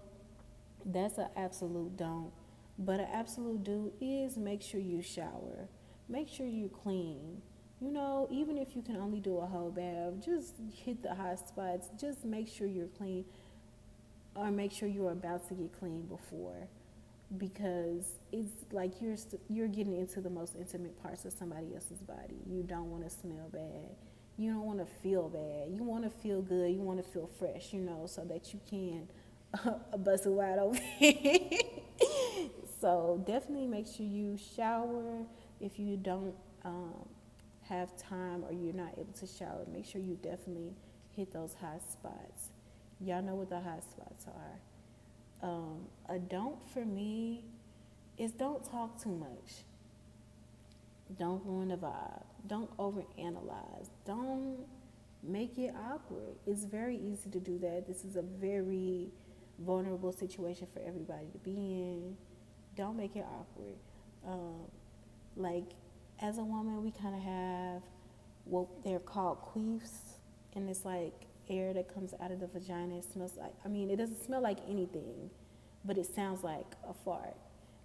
that's 0.84 1.18
an 1.18 1.28
absolute 1.36 1.96
don't. 1.96 2.30
But 2.78 3.00
an 3.00 3.08
absolute 3.12 3.64
do 3.64 3.92
is 4.00 4.36
make 4.36 4.62
sure 4.62 4.80
you 4.80 5.02
shower. 5.02 5.68
Make 6.08 6.28
sure 6.28 6.46
you 6.46 6.68
clean. 6.68 7.42
You 7.80 7.92
know, 7.92 8.28
even 8.30 8.58
if 8.58 8.74
you 8.74 8.82
can 8.82 8.96
only 8.96 9.20
do 9.20 9.38
a 9.38 9.46
whole 9.46 9.70
bath, 9.70 10.24
just 10.24 10.54
hit 10.72 11.02
the 11.02 11.14
hot 11.14 11.38
spots. 11.38 11.88
Just 12.00 12.24
make 12.24 12.48
sure 12.48 12.66
you're 12.66 12.86
clean 12.86 13.24
or 14.38 14.50
make 14.50 14.72
sure 14.72 14.88
you're 14.88 15.12
about 15.12 15.48
to 15.48 15.54
get 15.54 15.72
clean 15.78 16.02
before 16.02 16.68
because 17.36 18.12
it's 18.32 18.52
like 18.72 19.02
you're 19.02 19.12
you 19.12 19.40
you're 19.48 19.68
getting 19.68 19.96
into 19.96 20.20
the 20.20 20.30
most 20.30 20.54
intimate 20.58 21.00
parts 21.02 21.24
of 21.24 21.32
somebody 21.32 21.74
else's 21.74 21.98
body. 21.98 22.36
You 22.46 22.62
don't 22.62 22.90
want 22.90 23.04
to 23.04 23.10
smell 23.10 23.48
bad. 23.52 23.96
You 24.36 24.52
don't 24.52 24.64
want 24.64 24.78
to 24.78 24.86
feel 25.02 25.28
bad. 25.28 25.76
You 25.76 25.82
want 25.84 26.04
to 26.04 26.10
feel 26.10 26.40
good. 26.40 26.70
You 26.70 26.80
want 26.80 27.04
to 27.04 27.10
feel 27.10 27.28
fresh, 27.38 27.72
you 27.72 27.80
know, 27.80 28.04
so 28.06 28.24
that 28.24 28.52
you 28.54 28.60
can 28.70 29.08
uh, 29.92 29.96
bust 29.96 30.26
it 30.26 30.30
wide 30.30 30.58
open. 30.58 30.80
So 32.80 33.22
definitely 33.26 33.66
make 33.66 33.86
sure 33.86 34.06
you 34.06 34.38
shower. 34.56 35.24
If 35.60 35.78
you 35.78 35.96
don't 35.96 36.34
um, 36.64 37.08
have 37.68 37.96
time 37.96 38.44
or 38.44 38.52
you're 38.52 38.72
not 38.72 38.92
able 38.96 39.12
to 39.18 39.26
shower, 39.26 39.64
make 39.72 39.84
sure 39.84 40.00
you 40.00 40.16
definitely 40.22 40.74
hit 41.16 41.32
those 41.32 41.54
hot 41.60 41.82
spots. 41.90 42.50
Y'all 43.00 43.22
know 43.22 43.34
what 43.34 43.50
the 43.50 43.60
hot 43.60 43.82
spots 43.82 44.26
are. 44.26 45.48
Um, 45.48 45.86
a 46.08 46.18
don't 46.18 46.56
for 46.72 46.84
me 46.84 47.44
is 48.16 48.32
don't 48.32 48.64
talk 48.68 49.00
too 49.00 49.14
much. 49.14 49.64
Don't 51.18 51.44
ruin 51.44 51.68
the 51.68 51.76
vibe. 51.76 52.24
Don't 52.46 52.76
overanalyze. 52.76 53.88
Don't 54.04 54.58
make 55.22 55.56
it 55.58 55.74
awkward. 55.90 56.36
It's 56.46 56.64
very 56.64 56.96
easy 56.96 57.30
to 57.30 57.40
do 57.40 57.58
that. 57.60 57.86
This 57.86 58.04
is 58.04 58.16
a 58.16 58.22
very 58.22 59.08
vulnerable 59.60 60.12
situation 60.12 60.66
for 60.72 60.80
everybody 60.80 61.26
to 61.32 61.38
be 61.38 61.52
in 61.52 62.16
don't 62.78 62.96
make 62.96 63.16
it 63.16 63.26
awkward. 63.26 63.76
Um, 64.24 64.70
like, 65.36 65.64
as 66.22 66.38
a 66.38 66.44
woman, 66.44 66.82
we 66.82 66.92
kind 66.92 67.14
of 67.14 67.20
have 67.22 67.82
what 68.44 68.68
they're 68.84 69.00
called 69.00 69.42
queefs, 69.42 70.18
and 70.54 70.70
it's 70.70 70.84
like 70.84 71.26
air 71.48 71.72
that 71.74 71.92
comes 71.92 72.14
out 72.22 72.30
of 72.30 72.40
the 72.40 72.46
vagina. 72.46 72.98
It 72.98 73.04
smells 73.12 73.36
like, 73.36 73.52
I 73.64 73.68
mean, 73.68 73.90
it 73.90 73.96
doesn't 73.96 74.24
smell 74.24 74.42
like 74.42 74.58
anything, 74.68 75.30
but 75.84 75.98
it 75.98 76.06
sounds 76.14 76.44
like 76.44 76.66
a 76.88 76.94
fart. 76.94 77.36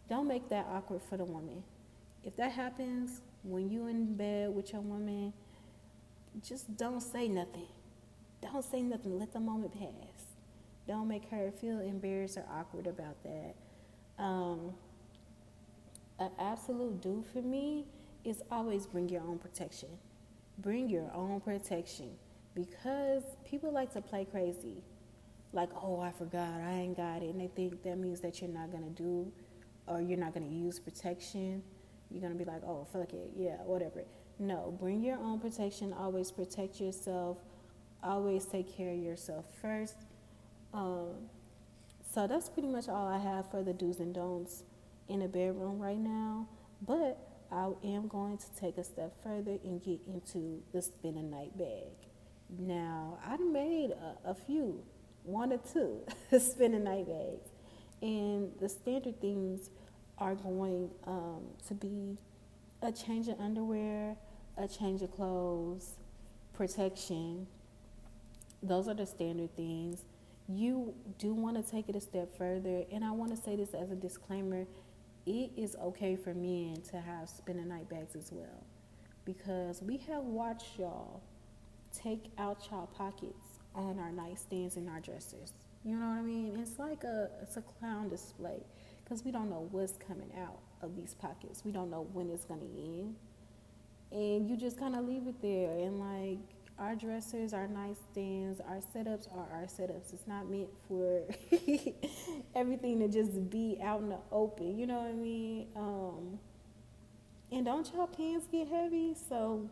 Don't 0.10 0.28
make 0.28 0.50
that 0.50 0.68
awkward 0.70 1.02
for 1.10 1.18
the 1.18 1.26
woman. 1.26 1.64
If 2.24 2.36
that 2.38 2.52
happens 2.52 3.22
when 3.44 3.70
you 3.70 3.88
in 3.88 4.16
bed 4.16 4.54
with 4.54 4.72
your 4.72 4.82
woman, 4.82 5.34
just 6.42 6.76
don't 6.78 7.02
say 7.02 7.28
nothing. 7.28 7.68
Don't 8.42 8.64
say 8.64 8.82
nothing. 8.82 9.20
Let 9.20 9.34
the 9.34 9.40
moment 9.40 9.74
pass. 9.74 10.26
Don't 10.88 11.08
make 11.08 11.30
her 11.30 11.52
feel 11.52 11.80
embarrassed 11.80 12.38
or 12.38 12.46
awkward 12.52 12.88
about 12.88 13.16
that. 13.24 13.56
Um, 14.22 14.74
an 16.20 16.32
absolute 16.40 17.02
do 17.02 17.24
for 17.32 17.42
me 17.42 17.86
is 18.24 18.42
always 18.52 18.86
bring 18.86 19.10
your 19.10 19.22
own 19.22 19.38
protection. 19.38 19.90
Bring 20.60 20.90
your 20.90 21.10
own 21.14 21.42
protection 21.42 22.12
because 22.56 23.24
people 23.46 23.72
like 23.72 23.94
to 23.94 24.02
play 24.02 24.26
crazy. 24.26 24.84
Like, 25.52 25.70
oh, 25.76 26.00
I 26.00 26.12
forgot, 26.12 26.62
I 26.62 26.74
ain't 26.74 26.98
got 26.98 27.22
it. 27.22 27.30
And 27.30 27.40
they 27.40 27.48
think 27.48 27.84
that 27.84 27.98
means 27.98 28.22
that 28.22 28.42
you're 28.42 28.50
not 28.50 28.72
going 28.72 28.84
to 28.84 28.90
do 28.90 29.32
or 29.88 30.02
you're 30.02 30.18
not 30.18 30.34
going 30.34 30.48
to 30.48 30.54
use 30.54 30.80
protection. 30.80 31.62
You're 32.10 32.22
going 32.22 32.34
to 32.34 32.40
be 32.40 32.50
like, 32.50 32.64
oh, 32.64 32.88
fuck 32.92 33.14
it, 33.14 33.32
yeah, 33.36 33.58
whatever. 33.64 34.04
No, 34.40 34.76
bring 34.80 35.04
your 35.04 35.18
own 35.18 35.40
protection. 35.40 35.94
Always 35.94 36.32
protect 36.32 36.80
yourself. 36.80 37.38
Always 38.04 38.46
take 38.46 38.76
care 38.76 38.92
of 38.92 38.98
yourself 38.98 39.46
first. 39.62 39.96
Um, 40.74 41.30
so 42.12 42.28
that's 42.28 42.50
pretty 42.50 42.68
much 42.68 42.90
all 42.90 43.08
I 43.08 43.20
have 43.20 43.50
for 43.50 43.64
the 43.64 43.74
do's 43.74 44.00
and 44.00 44.14
don'ts 44.14 44.64
in 45.08 45.22
a 45.22 45.28
bedroom 45.28 45.80
right 45.80 46.00
now. 46.00 46.48
But 46.82 47.18
I 47.52 47.70
am 47.84 48.08
going 48.08 48.38
to 48.38 48.46
take 48.60 48.78
a 48.78 48.84
step 48.84 49.14
further 49.24 49.58
and 49.64 49.82
get 49.82 50.00
into 50.08 50.62
the 50.74 50.82
spin 50.82 51.18
a 51.18 51.24
night 51.24 51.58
bag. 51.58 52.13
Now, 52.60 53.20
I 53.26 53.38
made 53.38 53.92
a, 53.92 54.32
a 54.32 54.34
few, 54.34 54.84
one 55.24 55.54
or 55.54 55.58
two 55.58 56.02
spin 56.40 56.74
a 56.74 56.80
night 56.80 57.08
bags. 57.08 57.50
And 58.02 58.52
the 58.60 58.70
standard 58.70 59.20
things 59.22 59.70
are 60.18 60.36
going 60.36 60.90
um, 61.08 61.44
to 61.68 61.74
be 61.74 62.18
a 62.82 62.92
change 62.92 63.28
of 63.28 63.40
underwear, 63.40 64.16
a 64.58 64.68
change 64.68 65.02
of 65.02 65.12
clothes, 65.12 65.96
protection. 66.54 67.48
Those 68.62 68.88
are 68.88 68.94
the 68.94 69.06
standard 69.06 69.56
things. 69.56 70.04
You 70.48 70.94
do 71.18 71.34
want 71.34 71.64
to 71.64 71.72
take 71.72 71.88
it 71.88 71.96
a 71.96 72.02
step 72.02 72.38
further, 72.38 72.84
and 72.92 73.04
I 73.04 73.12
want 73.12 73.36
to 73.36 73.42
say 73.42 73.56
this 73.56 73.74
as 73.74 73.92
a 73.92 73.96
disclaimer 73.96 74.66
it 75.26 75.52
is 75.56 75.76
okay 75.82 76.16
for 76.16 76.34
men 76.34 76.82
to 76.92 77.00
have 77.00 77.30
spin 77.30 77.60
a 77.60 77.66
night 77.66 77.88
bags 77.90 78.16
as 78.16 78.30
well 78.32 78.64
because 79.26 79.82
we 79.82 79.98
have 79.98 80.24
watched 80.24 80.78
y'all 80.78 81.22
take 81.94 82.32
out 82.38 82.68
y'all 82.70 82.88
pockets 82.88 83.60
on 83.76 84.00
our 84.00 84.12
nightstands 84.12 84.78
and 84.78 84.90
our 84.90 85.00
dressers. 85.00 85.54
You 85.84 85.96
know 85.96 86.08
what 86.08 86.18
I 86.18 86.22
mean? 86.22 86.58
It's 86.62 86.80
like 86.80 87.04
a 87.04 87.30
it's 87.42 87.58
a 87.58 87.62
clown 87.62 88.10
display 88.10 88.64
because 89.04 89.24
we 89.24 89.32
don't 89.32 89.50
know 89.50 89.68
what's 89.72 89.98
coming 89.98 90.32
out 90.40 90.60
of 90.82 90.96
these 90.96 91.14
pockets. 91.14 91.64
We 91.66 91.72
don't 91.72 91.90
know 91.90 92.08
when 92.14 92.30
it's 92.30 92.46
gonna 92.46 92.62
end, 92.62 93.16
and 94.12 94.50
you 94.50 94.56
just 94.58 94.80
kind 94.80 94.96
of 94.96 95.06
leave 95.06 95.28
it 95.28 95.42
there. 95.42 95.72
And 95.72 96.00
like 96.00 96.40
our 96.80 96.96
dressers, 96.96 97.54
our 97.54 97.68
nightstands, 97.68 98.60
our 98.68 98.80
setups 98.96 99.32
are 99.36 99.48
our 99.54 99.66
setups. 99.66 100.14
It's 100.14 100.28
not 100.28 100.50
meant 100.50 100.70
for 100.88 101.22
everything 102.56 103.00
to 103.00 103.08
just 103.08 103.50
be 103.50 103.78
out 103.84 104.02
in 104.02 104.10
the 104.10 104.20
open. 104.32 104.78
You 104.78 104.88
know 104.88 105.00
what 105.00 105.10
I 105.10 105.14
mean? 105.14 105.68
Um, 105.76 106.40
and 107.52 107.66
don't 107.66 107.92
y'all 107.94 108.08
pants 108.08 108.48
get 108.52 108.68
heavy? 108.68 109.16
So, 109.30 109.70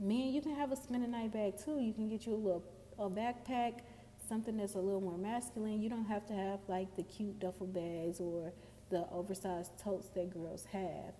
man, 0.00 0.32
you 0.32 0.40
can 0.40 0.54
have 0.54 0.72
a 0.72 0.76
spin 0.76 1.02
a 1.02 1.08
night 1.08 1.32
bag 1.32 1.54
too. 1.62 1.80
You 1.80 1.92
can 1.92 2.08
get 2.08 2.26
you 2.26 2.34
a 2.34 2.36
little 2.36 2.64
a 2.98 3.08
backpack, 3.08 3.80
something 4.28 4.56
that's 4.56 4.74
a 4.74 4.78
little 4.78 5.00
more 5.00 5.16
masculine. 5.16 5.80
You 5.80 5.88
don't 5.88 6.06
have 6.06 6.26
to 6.26 6.34
have 6.34 6.60
like 6.68 6.96
the 6.96 7.02
cute 7.02 7.38
duffel 7.38 7.66
bags 7.66 8.20
or 8.20 8.52
the 8.90 9.06
oversized 9.12 9.78
totes 9.78 10.08
that 10.10 10.30
girls 10.30 10.64
have. 10.72 11.14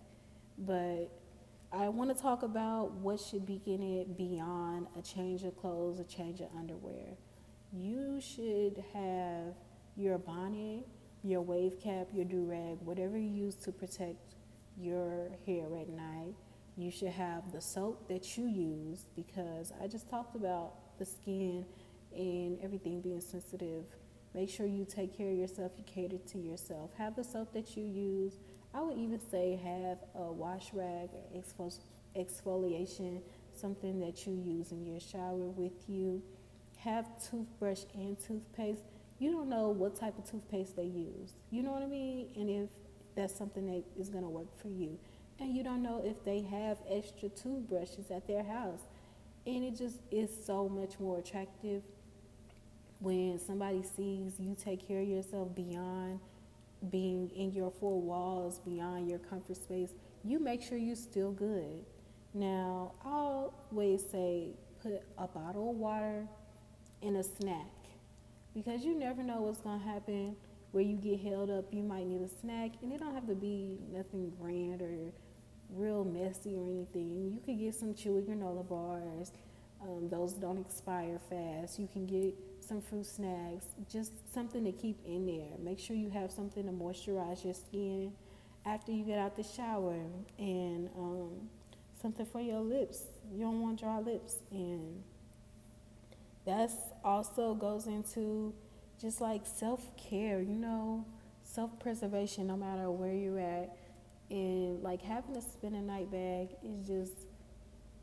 But 0.59 1.11
I 1.71 1.89
want 1.89 2.15
to 2.17 2.21
talk 2.21 2.43
about 2.43 2.93
what 2.93 3.21
should 3.21 3.47
be 3.47 3.61
in 3.67 3.83
it 3.83 4.17
beyond 4.17 4.87
a 4.99 5.03
change 5.03 5.45
of 5.45 5.57
clothes, 5.57 6.01
a 6.01 6.05
change 6.05 6.41
of 6.41 6.49
underwear. 6.57 7.17
You 7.73 8.21
should 8.21 8.83
have 8.95 9.55
your 9.97 10.19
bonnet, 10.19 10.87
your 11.23 11.43
wave 11.43 11.79
cap, 11.81 12.09
your 12.13 12.25
do 12.25 12.45
rag, 12.45 12.79
whatever 12.81 13.19
you 13.19 13.29
use 13.29 13.55
to 13.57 13.73
protect 13.73 14.37
your 14.79 15.31
hair 15.45 15.67
at 15.79 15.89
night. 15.91 16.35
You 16.79 16.91
should 16.91 17.09
have 17.09 17.53
the 17.53 17.61
soap 17.61 18.09
that 18.09 18.39
you 18.39 18.47
use 18.47 19.07
because 19.15 19.73
I 19.83 19.87
just 19.89 20.09
talked 20.09 20.37
about 20.37 20.99
the 20.99 21.05
skin 21.05 21.67
and 22.15 22.59
everything 22.63 23.01
being 23.01 23.21
sensitive. 23.21 23.85
Make 24.35 24.49
sure 24.49 24.65
you 24.67 24.87
take 24.89 25.17
care 25.17 25.31
of 25.31 25.37
yourself, 25.37 25.73
you 25.77 25.85
cater 25.85 26.19
to 26.19 26.39
yourself. 26.39 26.91
Have 26.97 27.17
the 27.17 27.25
soap 27.25 27.53
that 27.53 27.77
you 27.77 27.85
use 27.85 28.39
I 28.75 28.83
would 28.83 28.99
even 28.99 29.19
say 29.31 29.59
have 29.63 29.99
a 30.15 30.31
wash 30.33 30.73
rag 30.73 31.11
exfoliation, 32.17 33.21
something 33.55 34.01
that 34.01 34.27
you 34.27 34.35
use 34.35 34.73
in 34.73 34.87
your 34.87 35.01
shower 35.01 35.35
with 35.35 35.89
you. 35.89 36.23
Have 36.79 37.07
toothbrush 37.29 37.83
and 37.95 38.17
toothpaste. 38.19 38.83
You 39.19 39.33
don't 39.33 39.49
know 39.49 39.71
what 39.71 39.97
type 39.97 40.17
of 40.19 40.31
toothpaste 40.31 40.77
they 40.77 40.85
use. 40.85 41.33
You 41.51 41.63
know 41.63 41.73
what 41.73 41.83
I 41.83 41.87
mean? 41.87 42.29
And 42.37 42.49
if 42.49 42.71
that's 43.17 43.35
something 43.35 43.67
that 43.67 43.83
is 43.99 44.11
going 44.11 44.23
to 44.23 44.31
work 44.31 44.57
for 44.61 44.69
you. 44.69 44.97
And 45.41 45.57
you 45.57 45.63
don't 45.63 45.83
know 45.83 46.03
if 46.05 46.25
they 46.25 46.43
have 46.43 46.79
extra 46.91 47.29
toothbrushes 47.29 48.11
at 48.11 48.27
their 48.27 48.43
house. 48.43 48.81
And 49.47 49.65
it 49.65 49.77
just 49.77 50.01
is 50.11 50.31
so 50.45 50.69
much 50.69 50.99
more 50.99 51.19
attractive 51.19 51.83
when 53.01 53.39
somebody 53.39 53.83
sees 53.83 54.35
you 54.41 54.57
take 54.61 54.87
care 54.87 55.01
of 55.01 55.09
yourself 55.09 55.55
beyond 55.55 56.19
being 56.91 57.31
in 57.31 57.53
your 57.53 57.71
four 57.71 58.01
walls 58.01 58.61
beyond 58.61 59.09
your 59.09 59.19
comfort 59.19 59.57
space, 59.57 59.95
you 60.25 60.39
make 60.39 60.63
sure 60.63 60.79
you're 60.79 60.97
still 60.97 61.33
good. 61.33 61.85
Now, 62.35 62.93
I 63.05 63.09
always 63.09 64.05
say 64.09 64.51
put 64.83 65.03
a 65.17 65.27
bottle 65.27 65.71
of 65.71 65.77
water 65.77 66.27
and 67.03 67.17
a 67.17 67.23
snack 67.23 67.67
because 68.55 68.85
you 68.85 68.95
never 68.95 69.23
know 69.23 69.43
what's 69.43 69.61
going 69.61 69.81
to 69.81 69.87
happen 69.87 70.37
where 70.73 70.85
you 70.85 70.97
get 70.97 71.21
held 71.21 71.51
up. 71.51 71.65
You 71.73 71.83
might 71.83 72.07
need 72.07 72.21
a 72.21 72.29
snack, 72.29 72.73
and 72.83 72.93
it 72.93 73.01
don't 73.01 73.15
have 73.15 73.27
to 73.29 73.35
be 73.35 73.79
nothing 73.91 74.33
grand 74.41 74.83
or 74.83 75.13
real 75.71 76.05
messy 76.05 76.57
or 76.57 76.65
anything. 76.65 77.33
You 77.33 77.41
could 77.45 77.59
get 77.59 77.75
some 77.75 77.95
chewy 77.95 78.23
granola 78.23 78.69
bars. 78.69 79.33
Um, 79.81 80.09
those 80.09 80.33
don't 80.33 80.59
expire 80.59 81.21
fast. 81.31 81.79
You 81.79 81.89
can 81.93 82.07
get 82.07 82.35
some 82.61 82.81
fruit 82.81 83.07
snacks, 83.07 83.67
just 83.91 84.13
something 84.33 84.65
to 84.65 84.73
keep 84.73 84.99
in 85.07 85.27
there. 85.27 85.57
Make 85.59 85.79
sure 85.79 85.95
you 85.95 86.11
have 86.11 86.33
something 86.33 86.65
to 86.65 86.73
moisturize 86.73 87.45
your 87.45 87.55
skin 87.55 88.13
after 88.67 88.93
you 88.93 89.05
get 89.05 89.19
out 89.19 89.37
the 89.37 89.43
shower, 89.43 89.97
and 90.39 90.91
um, 90.97 91.31
something 92.01 92.27
for 92.27 92.41
your 92.41 92.61
lips. 92.61 93.05
You 93.33 93.45
don't 93.45 93.61
want 93.63 93.81
dry 93.81 93.99
lips, 94.01 94.37
and 94.51 95.03
that's 96.45 96.75
also 97.05 97.55
goes 97.55 97.87
into 97.87 98.53
just 99.01 99.21
like 99.21 99.43
self 99.45 99.97
care. 99.97 100.41
You 100.41 100.57
know, 100.57 101.07
self 101.45 101.79
preservation, 101.79 102.47
no 102.49 102.57
matter 102.57 102.91
where 102.91 103.15
you're 103.15 103.39
at, 103.39 103.77
and 104.31 104.83
like 104.83 105.03
having 105.03 105.37
a 105.37 105.81
night 105.81 106.11
bag 106.11 106.49
is 106.63 106.87
just 106.87 107.27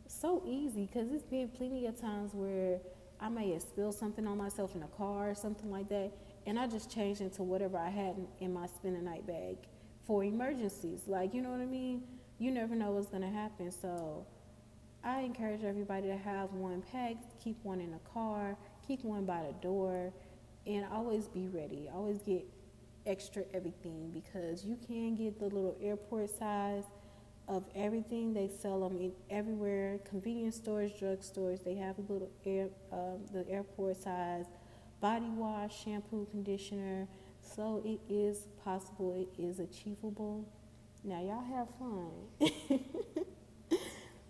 so 0.07 0.43
easy 0.45 0.89
because 0.91 1.11
it's 1.11 1.25
been 1.25 1.49
plenty 1.49 1.85
of 1.87 1.99
times 1.99 2.33
where 2.33 2.79
I 3.19 3.29
may 3.29 3.51
have 3.53 3.61
spilled 3.61 3.95
something 3.95 4.27
on 4.27 4.37
myself 4.37 4.75
in 4.75 4.83
a 4.83 4.87
car 4.87 5.29
or 5.29 5.35
something 5.35 5.71
like 5.71 5.89
that, 5.89 6.11
and 6.45 6.59
I 6.59 6.67
just 6.67 6.91
changed 6.91 7.21
into 7.21 7.43
whatever 7.43 7.77
I 7.77 7.89
had 7.89 8.17
in, 8.17 8.27
in 8.39 8.53
my 8.53 8.67
a 8.83 8.89
night 8.89 9.25
bag 9.25 9.57
for 10.05 10.23
emergencies. 10.23 11.01
Like, 11.07 11.33
you 11.33 11.41
know 11.41 11.49
what 11.49 11.61
I 11.61 11.65
mean? 11.65 12.03
You 12.37 12.51
never 12.51 12.75
know 12.75 12.91
what's 12.91 13.07
going 13.07 13.23
to 13.23 13.29
happen. 13.29 13.71
So 13.71 14.25
I 15.03 15.21
encourage 15.21 15.63
everybody 15.63 16.07
to 16.07 16.17
have 16.17 16.51
one 16.53 16.81
packed, 16.91 17.25
keep 17.43 17.57
one 17.63 17.79
in 17.79 17.93
a 17.93 18.13
car, 18.13 18.57
keep 18.85 19.03
one 19.03 19.25
by 19.25 19.43
the 19.43 19.53
door, 19.53 20.11
and 20.67 20.85
always 20.91 21.27
be 21.27 21.47
ready. 21.47 21.89
Always 21.93 22.21
get 22.21 22.45
extra 23.05 23.43
everything 23.53 24.11
because 24.11 24.65
you 24.65 24.77
can 24.87 25.15
get 25.15 25.39
the 25.39 25.45
little 25.45 25.77
airport 25.81 26.29
size 26.29 26.83
of 27.47 27.63
everything. 27.75 28.33
They 28.33 28.49
sell 28.61 28.79
them 28.81 28.97
in 28.97 29.13
everywhere, 29.29 29.99
convenience 30.09 30.55
stores, 30.55 30.91
drug 30.97 31.23
stores. 31.23 31.59
They 31.63 31.75
have 31.75 31.97
a 31.97 32.01
little 32.01 32.31
air, 32.45 32.69
um, 32.91 33.19
the 33.31 33.47
airport 33.49 34.01
size 34.01 34.45
body 35.01 35.29
wash, 35.29 35.83
shampoo, 35.83 36.27
conditioner. 36.31 37.07
So 37.41 37.81
it 37.85 37.99
is 38.11 38.47
possible. 38.63 39.13
It 39.13 39.39
is 39.41 39.59
achievable. 39.59 40.47
Now 41.03 41.21
y'all 41.21 41.43
have 41.43 41.67
fun. 41.77 43.19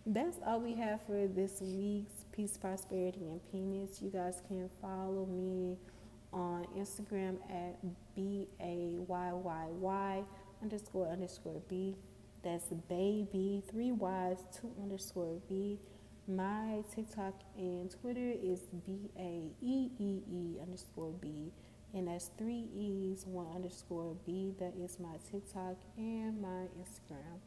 That's 0.05 0.37
all 0.45 0.59
we 0.59 0.75
have 0.75 1.01
for 1.07 1.27
this 1.27 1.61
week's 1.61 2.25
Peace, 2.31 2.57
Prosperity, 2.57 3.21
and 3.21 3.39
Penis. 3.51 4.01
You 4.01 4.09
guys 4.09 4.41
can 4.47 4.69
follow 4.81 5.25
me 5.25 5.77
on 6.35 6.67
Instagram 6.77 7.37
at 7.49 7.77
B 8.15 8.47
A 8.61 8.97
Y 8.99 9.31
Y 9.31 9.65
Y 9.69 10.23
underscore 10.61 11.07
underscore 11.07 11.61
B 11.67 11.95
that's 12.45 12.67
baby, 12.87 13.63
three 13.71 13.91
Y's, 13.91 14.37
two 14.55 14.71
underscore 14.79 15.41
B. 15.49 15.79
My 16.27 16.83
TikTok 16.93 17.33
and 17.57 17.89
Twitter 17.89 18.33
is 18.39 18.67
B 18.85 19.09
A 19.17 19.49
E 19.63 19.89
E 19.97 20.21
E 20.31 20.59
underscore 20.61 21.11
B. 21.19 21.51
And 21.95 22.07
that's 22.07 22.29
three 22.37 22.67
E's, 22.77 23.25
one 23.25 23.47
underscore 23.55 24.15
B. 24.27 24.53
That 24.59 24.73
is 24.79 24.99
my 24.99 25.15
TikTok 25.31 25.77
and 25.97 26.39
my 26.39 26.67
Instagram. 26.77 27.39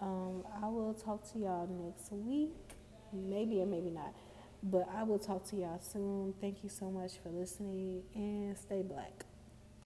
Um, 0.00 0.44
I 0.62 0.66
will 0.66 0.94
talk 0.94 1.30
to 1.34 1.38
y'all 1.38 1.68
next 1.68 2.10
week. 2.10 2.54
Maybe 3.12 3.60
or 3.60 3.66
maybe 3.66 3.90
not. 3.90 4.14
But 4.62 4.88
I 4.94 5.02
will 5.02 5.18
talk 5.18 5.44
to 5.50 5.56
y'all 5.56 5.80
soon. 5.80 6.34
Thank 6.40 6.62
you 6.62 6.68
so 6.68 6.90
much 6.90 7.12
for 7.22 7.30
listening 7.30 8.02
and 8.14 8.56
stay 8.56 8.82
black. 8.82 9.24